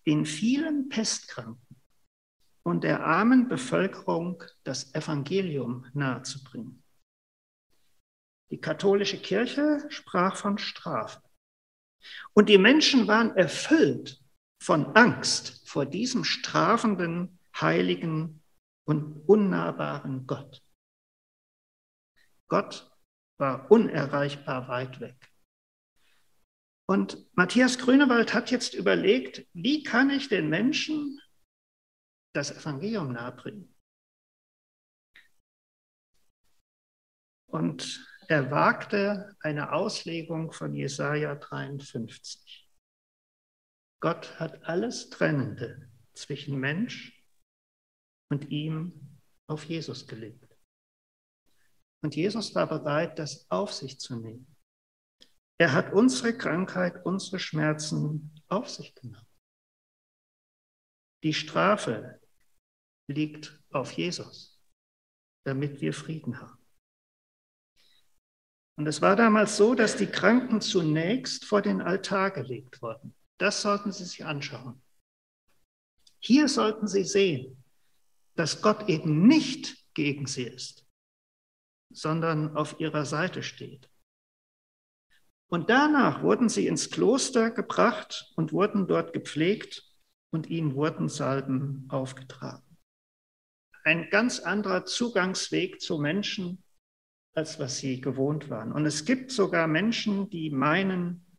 in 0.04 0.24
vielen 0.24 0.88
Pestkranken 0.88 1.76
und 2.62 2.82
der 2.82 3.04
armen 3.04 3.46
Bevölkerung 3.48 4.42
das 4.64 4.94
Evangelium 4.94 5.84
nahezubringen. 5.92 6.82
Die 8.50 8.60
katholische 8.60 9.20
Kirche 9.20 9.84
sprach 9.90 10.36
von 10.36 10.56
Strafe. 10.56 11.22
Und 12.32 12.48
die 12.48 12.58
Menschen 12.58 13.06
waren 13.06 13.36
erfüllt 13.36 14.22
von 14.62 14.96
Angst 14.96 15.68
vor 15.68 15.84
diesem 15.84 16.24
strafenden, 16.24 17.38
heiligen 17.54 18.43
und 18.86 19.28
unnahbaren 19.28 20.26
Gott. 20.26 20.62
Gott 22.48 22.90
war 23.38 23.70
unerreichbar 23.70 24.68
weit 24.68 25.00
weg. 25.00 25.32
Und 26.86 27.26
Matthias 27.34 27.78
Grünewald 27.78 28.34
hat 28.34 28.50
jetzt 28.50 28.74
überlegt, 28.74 29.46
wie 29.54 29.82
kann 29.82 30.10
ich 30.10 30.28
den 30.28 30.50
Menschen 30.50 31.20
das 32.34 32.50
Evangelium 32.50 33.12
nahebringen? 33.12 33.74
Und 37.46 38.04
er 38.28 38.50
wagte 38.50 39.36
eine 39.40 39.72
Auslegung 39.72 40.52
von 40.52 40.74
Jesaja 40.74 41.36
53. 41.36 42.68
Gott 44.00 44.38
hat 44.38 44.62
alles 44.64 45.08
Trennende 45.08 45.90
zwischen 46.12 46.58
Mensch 46.58 47.13
und 48.34 48.50
ihm 48.50 48.92
auf 49.46 49.64
Jesus 49.64 50.08
gelegt. 50.08 50.58
Und 52.02 52.16
Jesus 52.16 52.52
war 52.56 52.66
bereit, 52.66 53.16
das 53.20 53.48
auf 53.48 53.72
sich 53.72 54.00
zu 54.00 54.16
nehmen. 54.16 54.56
Er 55.56 55.72
hat 55.72 55.92
unsere 55.92 56.36
Krankheit, 56.36 57.06
unsere 57.06 57.38
Schmerzen 57.38 58.34
auf 58.48 58.68
sich 58.68 58.92
genommen. 58.96 59.28
Die 61.22 61.32
Strafe 61.32 62.20
liegt 63.08 63.62
auf 63.70 63.92
Jesus, 63.92 64.60
damit 65.44 65.80
wir 65.80 65.94
Frieden 65.94 66.40
haben. 66.40 66.58
Und 68.76 68.88
es 68.88 69.00
war 69.00 69.14
damals 69.14 69.56
so, 69.56 69.76
dass 69.76 69.96
die 69.96 70.08
Kranken 70.08 70.60
zunächst 70.60 71.44
vor 71.44 71.62
den 71.62 71.80
Altar 71.80 72.32
gelegt 72.32 72.82
wurden. 72.82 73.14
Das 73.38 73.62
sollten 73.62 73.92
Sie 73.92 74.04
sich 74.04 74.24
anschauen. 74.24 74.82
Hier 76.18 76.48
sollten 76.48 76.88
Sie 76.88 77.04
sehen, 77.04 77.63
dass 78.36 78.62
Gott 78.62 78.88
eben 78.88 79.26
nicht 79.26 79.76
gegen 79.94 80.26
sie 80.26 80.44
ist, 80.44 80.86
sondern 81.90 82.56
auf 82.56 82.80
ihrer 82.80 83.04
Seite 83.04 83.42
steht. 83.42 83.88
Und 85.48 85.70
danach 85.70 86.22
wurden 86.22 86.48
sie 86.48 86.66
ins 86.66 86.90
Kloster 86.90 87.50
gebracht 87.50 88.32
und 88.36 88.52
wurden 88.52 88.86
dort 88.86 89.12
gepflegt 89.12 89.84
und 90.30 90.48
ihnen 90.48 90.74
wurden 90.74 91.08
Salben 91.08 91.86
aufgetragen. 91.88 92.76
Ein 93.84 94.08
ganz 94.10 94.40
anderer 94.40 94.84
Zugangsweg 94.84 95.80
zu 95.80 95.98
Menschen, 95.98 96.64
als 97.34 97.58
was 97.58 97.78
sie 97.78 98.00
gewohnt 98.00 98.48
waren. 98.50 98.72
Und 98.72 98.86
es 98.86 99.04
gibt 99.04 99.30
sogar 99.30 99.66
Menschen, 99.66 100.30
die 100.30 100.50
meinen, 100.50 101.38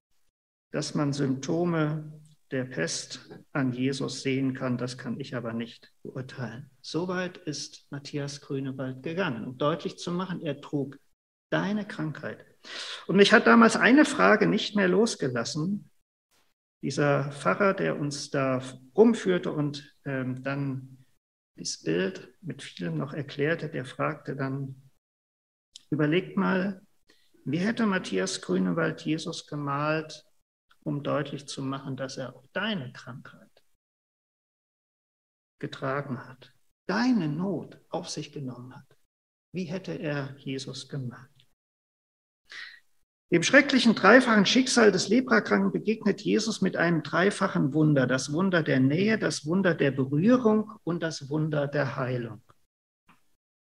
dass 0.72 0.94
man 0.94 1.12
Symptome 1.12 2.22
der 2.52 2.66
Pest 2.66 3.30
an 3.54 3.74
Jesus 3.74 4.22
sehen 4.22 4.54
kann, 4.54 4.78
das 4.78 4.98
kann 4.98 5.20
ich 5.20 5.36
aber 5.36 5.54
nicht 5.54 5.92
beurteilen. 6.04 6.70
Soweit 6.82 7.38
ist 7.38 7.88
Matthias 7.90 8.42
Grünewald 8.42 9.04
gegangen, 9.04 9.46
um 9.46 9.58
deutlich 9.58 9.98
zu 9.98 10.12
machen, 10.12 10.42
er 10.42 10.62
trug 10.62 11.00
deine 11.52 11.86
Krankheit. 11.88 12.46
Und 13.08 13.16
mich 13.16 13.34
hat 13.34 13.48
damals 13.48 13.76
eine 13.76 14.06
Frage 14.06 14.48
nicht 14.48 14.76
mehr 14.76 14.88
losgelassen. 14.88 15.90
Dieser 16.84 17.32
Pfarrer, 17.32 17.74
der 17.74 18.00
uns 18.00 18.30
da 18.30 18.62
rumführte 18.96 19.52
und 19.52 19.96
ähm, 20.06 20.44
dann 20.44 21.06
das 21.58 21.82
Bild 21.82 22.36
mit 22.42 22.62
vielem 22.62 22.98
noch 22.98 23.14
erklärte, 23.14 23.70
der 23.70 23.86
fragte 23.86 24.36
dann, 24.36 24.90
überlegt 25.90 26.38
mal, 26.38 26.82
wie 27.46 27.60
hätte 27.60 27.86
Matthias 27.86 28.42
Grünewald 28.42 29.02
Jesus 29.02 29.48
gemalt, 29.48 30.25
um 30.86 31.04
deutlich 31.04 31.48
zu 31.48 31.62
machen, 31.62 31.98
dass 31.98 32.18
er 32.18 32.36
auch 32.36 32.46
deine 32.54 32.92
Krankheit 32.94 33.64
getragen 35.60 36.28
hat, 36.28 36.54
deine 36.88 37.28
Not 37.28 37.80
auf 37.90 38.10
sich 38.10 38.32
genommen 38.32 38.76
hat. 38.76 38.98
Wie 39.54 39.66
hätte 39.66 39.94
er 39.94 40.36
Jesus 40.38 40.88
gemacht? 40.88 41.30
Dem 43.32 43.42
schrecklichen 43.42 43.96
dreifachen 43.96 44.46
Schicksal 44.46 44.92
des 44.92 45.08
Leprakranken 45.08 45.72
begegnet 45.72 46.22
Jesus 46.22 46.62
mit 46.62 46.78
einem 46.78 47.02
dreifachen 47.02 47.74
Wunder. 47.74 48.06
Das 48.06 48.32
Wunder 48.32 48.62
der 48.62 48.80
Nähe, 48.80 49.18
das 49.18 49.46
Wunder 49.46 49.74
der 49.74 49.92
Berührung 49.92 50.72
und 50.84 51.02
das 51.02 51.30
Wunder 51.30 51.68
der 51.68 51.96
Heilung. 51.96 52.44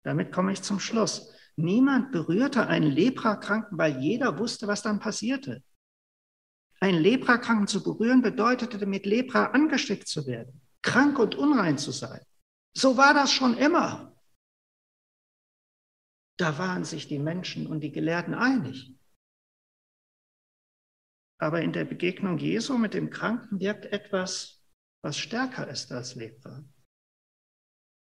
Damit 0.04 0.32
komme 0.32 0.54
ich 0.54 0.64
zum 0.64 0.80
Schluss. 0.80 1.32
Niemand 1.56 2.12
berührte 2.12 2.66
einen 2.66 2.92
Leprakranken, 2.92 3.78
weil 3.78 4.00
jeder 4.00 4.40
wusste, 4.40 4.68
was 4.68 4.82
dann 4.82 5.00
passierte. 5.00 5.64
Einen 6.84 7.02
Leprakranken 7.02 7.68
zu 7.68 7.82
berühren 7.82 8.22
bedeutete, 8.22 8.86
mit 8.86 9.06
Lepra 9.06 9.46
angesteckt 9.52 10.06
zu 10.06 10.28
werden, 10.28 10.60
krank 10.82 11.18
und 11.18 11.34
unrein 11.34 11.78
zu 11.78 11.92
sein. 11.92 12.20
So 12.76 12.98
war 12.98 13.14
das 13.14 13.32
schon 13.32 13.56
immer. 13.56 14.14
Da 16.38 16.58
waren 16.58 16.84
sich 16.84 17.08
die 17.08 17.20
Menschen 17.20 17.68
und 17.68 17.80
die 17.80 17.94
Gelehrten 17.94 18.34
einig. 18.34 18.94
Aber 21.40 21.62
in 21.62 21.72
der 21.72 21.86
Begegnung 21.86 22.38
Jesu 22.38 22.78
mit 22.78 22.94
dem 22.94 23.10
Kranken 23.10 23.62
wirkt 23.62 23.86
etwas, 23.86 24.62
was 25.02 25.18
stärker 25.18 25.70
ist 25.70 25.90
als 25.94 26.16
Lepra, 26.16 26.66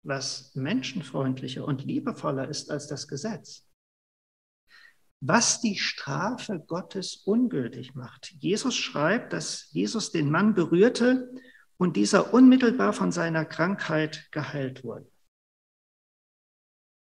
was 0.06 0.54
menschenfreundlicher 0.54 1.66
und 1.66 1.84
liebevoller 1.86 2.48
ist 2.48 2.70
als 2.70 2.86
das 2.86 3.08
Gesetz 3.08 3.68
was 5.22 5.60
die 5.60 5.78
Strafe 5.78 6.60
Gottes 6.66 7.18
ungültig 7.26 7.94
macht. 7.94 8.32
Jesus 8.40 8.76
schreibt, 8.76 9.34
dass 9.34 9.72
Jesus 9.72 10.12
den 10.12 10.32
Mann 10.32 10.54
berührte 10.54 11.30
und 11.78 11.98
dieser 11.98 12.34
unmittelbar 12.34 12.94
von 12.94 13.12
seiner 13.12 13.46
Krankheit 13.46 14.30
geheilt 14.32 14.84
wurde. 14.84 15.12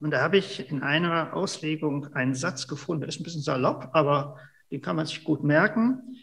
Und 0.00 0.10
da 0.10 0.20
habe 0.20 0.36
ich 0.36 0.70
in 0.70 0.82
einer 0.82 1.34
Auslegung 1.34 2.12
einen 2.14 2.34
Satz 2.34 2.68
gefunden, 2.68 3.02
der 3.02 3.08
ist 3.08 3.20
ein 3.20 3.24
bisschen 3.24 3.42
salopp, 3.42 3.90
aber 3.94 4.38
den 4.70 4.80
kann 4.80 4.96
man 4.96 5.06
sich 5.06 5.24
gut 5.24 5.42
merken. 5.42 6.18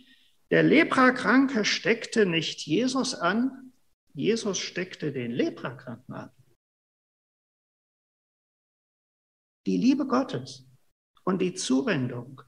Der 0.50 0.64
Leprakranke 0.64 1.66
steckte 1.66 2.26
nicht 2.26 2.66
Jesus 2.66 3.16
an, 3.16 3.74
Jesus 4.14 4.60
steckte 4.60 5.12
den 5.12 5.32
Leprakranken 5.32 6.14
an. 6.14 6.32
Die 9.66 9.78
Liebe 9.78 10.06
Gottes 10.06 10.71
und 11.24 11.42
die 11.42 11.54
Zuwendung 11.54 12.42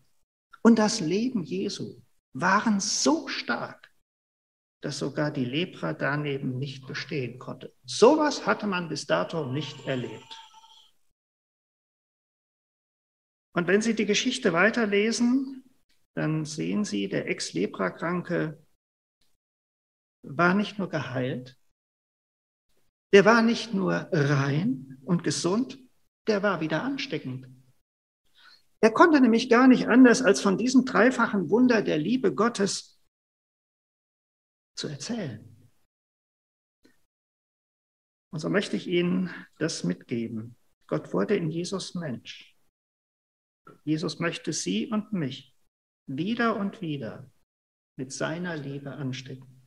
und 0.61 0.79
das 0.79 0.99
Leben 0.99 1.43
Jesu 1.43 2.01
waren 2.33 2.79
so 2.79 3.27
stark, 3.27 3.93
dass 4.81 4.99
sogar 4.99 5.31
die 5.31 5.45
Lepra 5.45 5.93
daneben 5.93 6.57
nicht 6.57 6.87
bestehen 6.87 7.39
konnte. 7.39 7.75
Sowas 7.85 8.45
hatte 8.45 8.67
man 8.67 8.89
bis 8.89 9.05
dato 9.05 9.51
nicht 9.51 9.85
erlebt. 9.85 10.39
Und 13.55 13.67
wenn 13.67 13.81
Sie 13.81 13.93
die 13.93 14.05
Geschichte 14.05 14.51
weiterlesen, 14.51 15.63
dann 16.15 16.45
sehen 16.45 16.85
Sie, 16.85 17.07
der 17.07 17.27
Ex-Lepra-Kranke 17.27 18.65
war 20.23 20.53
nicht 20.53 20.79
nur 20.79 20.89
geheilt, 20.89 21.59
der 23.13 23.25
war 23.25 23.43
nicht 23.43 23.73
nur 23.73 24.09
rein 24.11 24.97
und 25.05 25.23
gesund, 25.23 25.77
der 26.27 26.41
war 26.41 26.61
wieder 26.61 26.81
ansteckend. 26.83 27.47
Er 28.83 28.91
konnte 28.91 29.21
nämlich 29.21 29.49
gar 29.49 29.69
nicht 29.69 29.87
anders, 29.87 30.21
als 30.21 30.41
von 30.41 30.57
diesem 30.57 30.83
dreifachen 30.83 31.49
Wunder 31.49 31.81
der 31.81 31.97
Liebe 31.97 32.35
Gottes 32.35 33.01
zu 34.75 34.89
erzählen. 34.89 35.71
Und 38.33 38.39
so 38.39 38.49
möchte 38.49 38.75
ich 38.75 38.87
Ihnen 38.87 39.33
das 39.57 39.85
mitgeben. 39.85 40.57
Gott 40.87 41.13
wurde 41.13 41.37
in 41.37 41.49
Jesus 41.49 41.95
Mensch. 41.95 42.57
Jesus 43.85 44.19
möchte 44.19 44.51
Sie 44.51 44.91
und 44.91 45.13
mich 45.13 45.55
wieder 46.05 46.57
und 46.57 46.81
wieder 46.81 47.31
mit 47.97 48.11
seiner 48.11 48.57
Liebe 48.57 48.91
anstecken. 48.91 49.65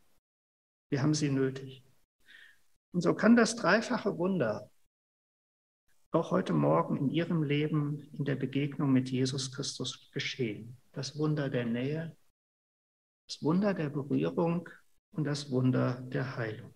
Wir 0.90 1.00
haben 1.00 1.14
sie 1.14 1.30
nötig. 1.30 1.82
Und 2.92 3.00
so 3.00 3.14
kann 3.14 3.34
das 3.34 3.56
dreifache 3.56 4.18
Wunder 4.18 4.70
auch 6.12 6.30
heute 6.30 6.52
Morgen 6.52 6.96
in 6.96 7.10
Ihrem 7.10 7.42
Leben 7.42 8.08
in 8.12 8.24
der 8.24 8.36
Begegnung 8.36 8.92
mit 8.92 9.10
Jesus 9.10 9.52
Christus 9.52 10.10
geschehen. 10.12 10.76
Das 10.92 11.18
Wunder 11.18 11.50
der 11.50 11.66
Nähe, 11.66 12.16
das 13.28 13.42
Wunder 13.42 13.74
der 13.74 13.90
Berührung 13.90 14.68
und 15.12 15.24
das 15.24 15.50
Wunder 15.50 16.00
der 16.02 16.36
Heilung. 16.36 16.74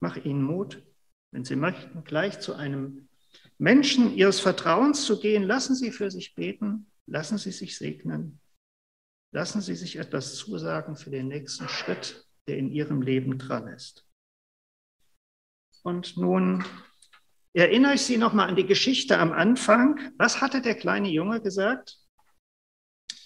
Mach 0.00 0.16
Ihnen 0.16 0.42
Mut, 0.42 0.82
wenn 1.30 1.44
Sie 1.44 1.56
möchten, 1.56 2.04
gleich 2.04 2.40
zu 2.40 2.54
einem 2.54 3.08
Menschen 3.58 4.14
Ihres 4.14 4.40
Vertrauens 4.40 5.04
zu 5.04 5.20
gehen. 5.20 5.42
Lassen 5.42 5.74
Sie 5.74 5.90
für 5.90 6.10
sich 6.10 6.34
beten, 6.34 6.90
lassen 7.06 7.38
Sie 7.38 7.52
sich 7.52 7.76
segnen, 7.76 8.40
lassen 9.32 9.60
Sie 9.60 9.74
sich 9.74 9.96
etwas 9.96 10.36
zusagen 10.36 10.96
für 10.96 11.10
den 11.10 11.28
nächsten 11.28 11.68
Schritt, 11.68 12.26
der 12.46 12.58
in 12.58 12.70
Ihrem 12.70 13.02
Leben 13.02 13.38
dran 13.38 13.68
ist. 13.68 14.06
Und 15.82 16.16
nun 16.16 16.64
Erinnere 17.54 17.94
ich 17.94 18.02
Sie 18.02 18.16
nochmal 18.16 18.48
an 18.48 18.56
die 18.56 18.66
Geschichte 18.66 19.16
am 19.18 19.32
Anfang. 19.32 20.12
Was 20.18 20.40
hatte 20.40 20.60
der 20.60 20.74
kleine 20.74 21.08
Junge 21.08 21.40
gesagt? 21.40 21.98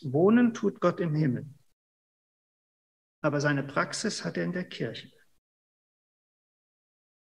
Wohnen 0.02 0.52
tut 0.52 0.80
Gott 0.80 1.00
im 1.00 1.14
Himmel. 1.14 1.46
Aber 3.22 3.40
seine 3.40 3.62
Praxis 3.62 4.24
hat 4.24 4.36
er 4.36 4.44
in 4.44 4.52
der 4.52 4.68
Kirche. 4.68 5.10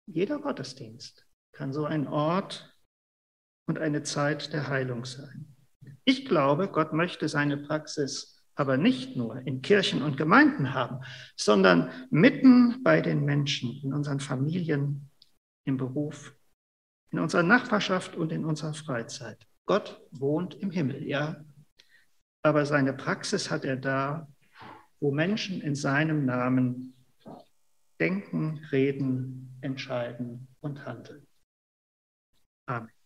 Jeder 0.06 0.40
Gottesdienst 0.40 1.26
kann 1.54 1.72
so 1.72 1.86
ein 1.86 2.08
Ort 2.08 2.78
und 3.68 3.80
eine 3.80 4.04
Zeit 4.04 4.52
der 4.52 4.68
Heilung 4.68 5.06
sein. 5.06 5.56
Ich 6.04 6.26
glaube, 6.26 6.68
Gott 6.68 6.92
möchte 6.92 7.30
seine 7.30 7.58
Praxis 7.58 8.44
aber 8.56 8.76
nicht 8.76 9.16
nur 9.16 9.38
in 9.48 9.62
Kirchen 9.62 10.02
und 10.02 10.18
Gemeinden 10.18 10.74
haben, 10.74 11.00
sondern 11.38 11.90
mitten 12.10 12.84
bei 12.84 13.00
den 13.00 13.24
Menschen, 13.24 13.80
in 13.82 13.94
unseren 13.94 14.20
Familien, 14.20 15.10
im 15.64 15.78
Beruf, 15.78 16.36
in 17.12 17.20
unserer 17.20 17.44
Nachbarschaft 17.44 18.16
und 18.16 18.32
in 18.32 18.46
unserer 18.46 18.74
Freizeit. 18.74 19.46
Gott 19.66 20.02
wohnt 20.12 20.56
im 20.56 20.72
Himmel, 20.72 21.04
ja. 21.04 21.44
Aber 22.44 22.66
seine 22.66 22.94
Praxis 22.94 23.52
hat 23.52 23.66
er 23.66 23.78
da, 23.78 24.28
wo 25.00 25.12
Menschen 25.12 25.62
in 25.62 25.76
seinem 25.76 26.26
Namen 26.26 26.96
denken, 28.00 28.66
reden, 28.72 29.58
entscheiden 29.62 30.48
und 30.62 30.86
handeln. 30.86 31.28
Amen. 32.68 33.01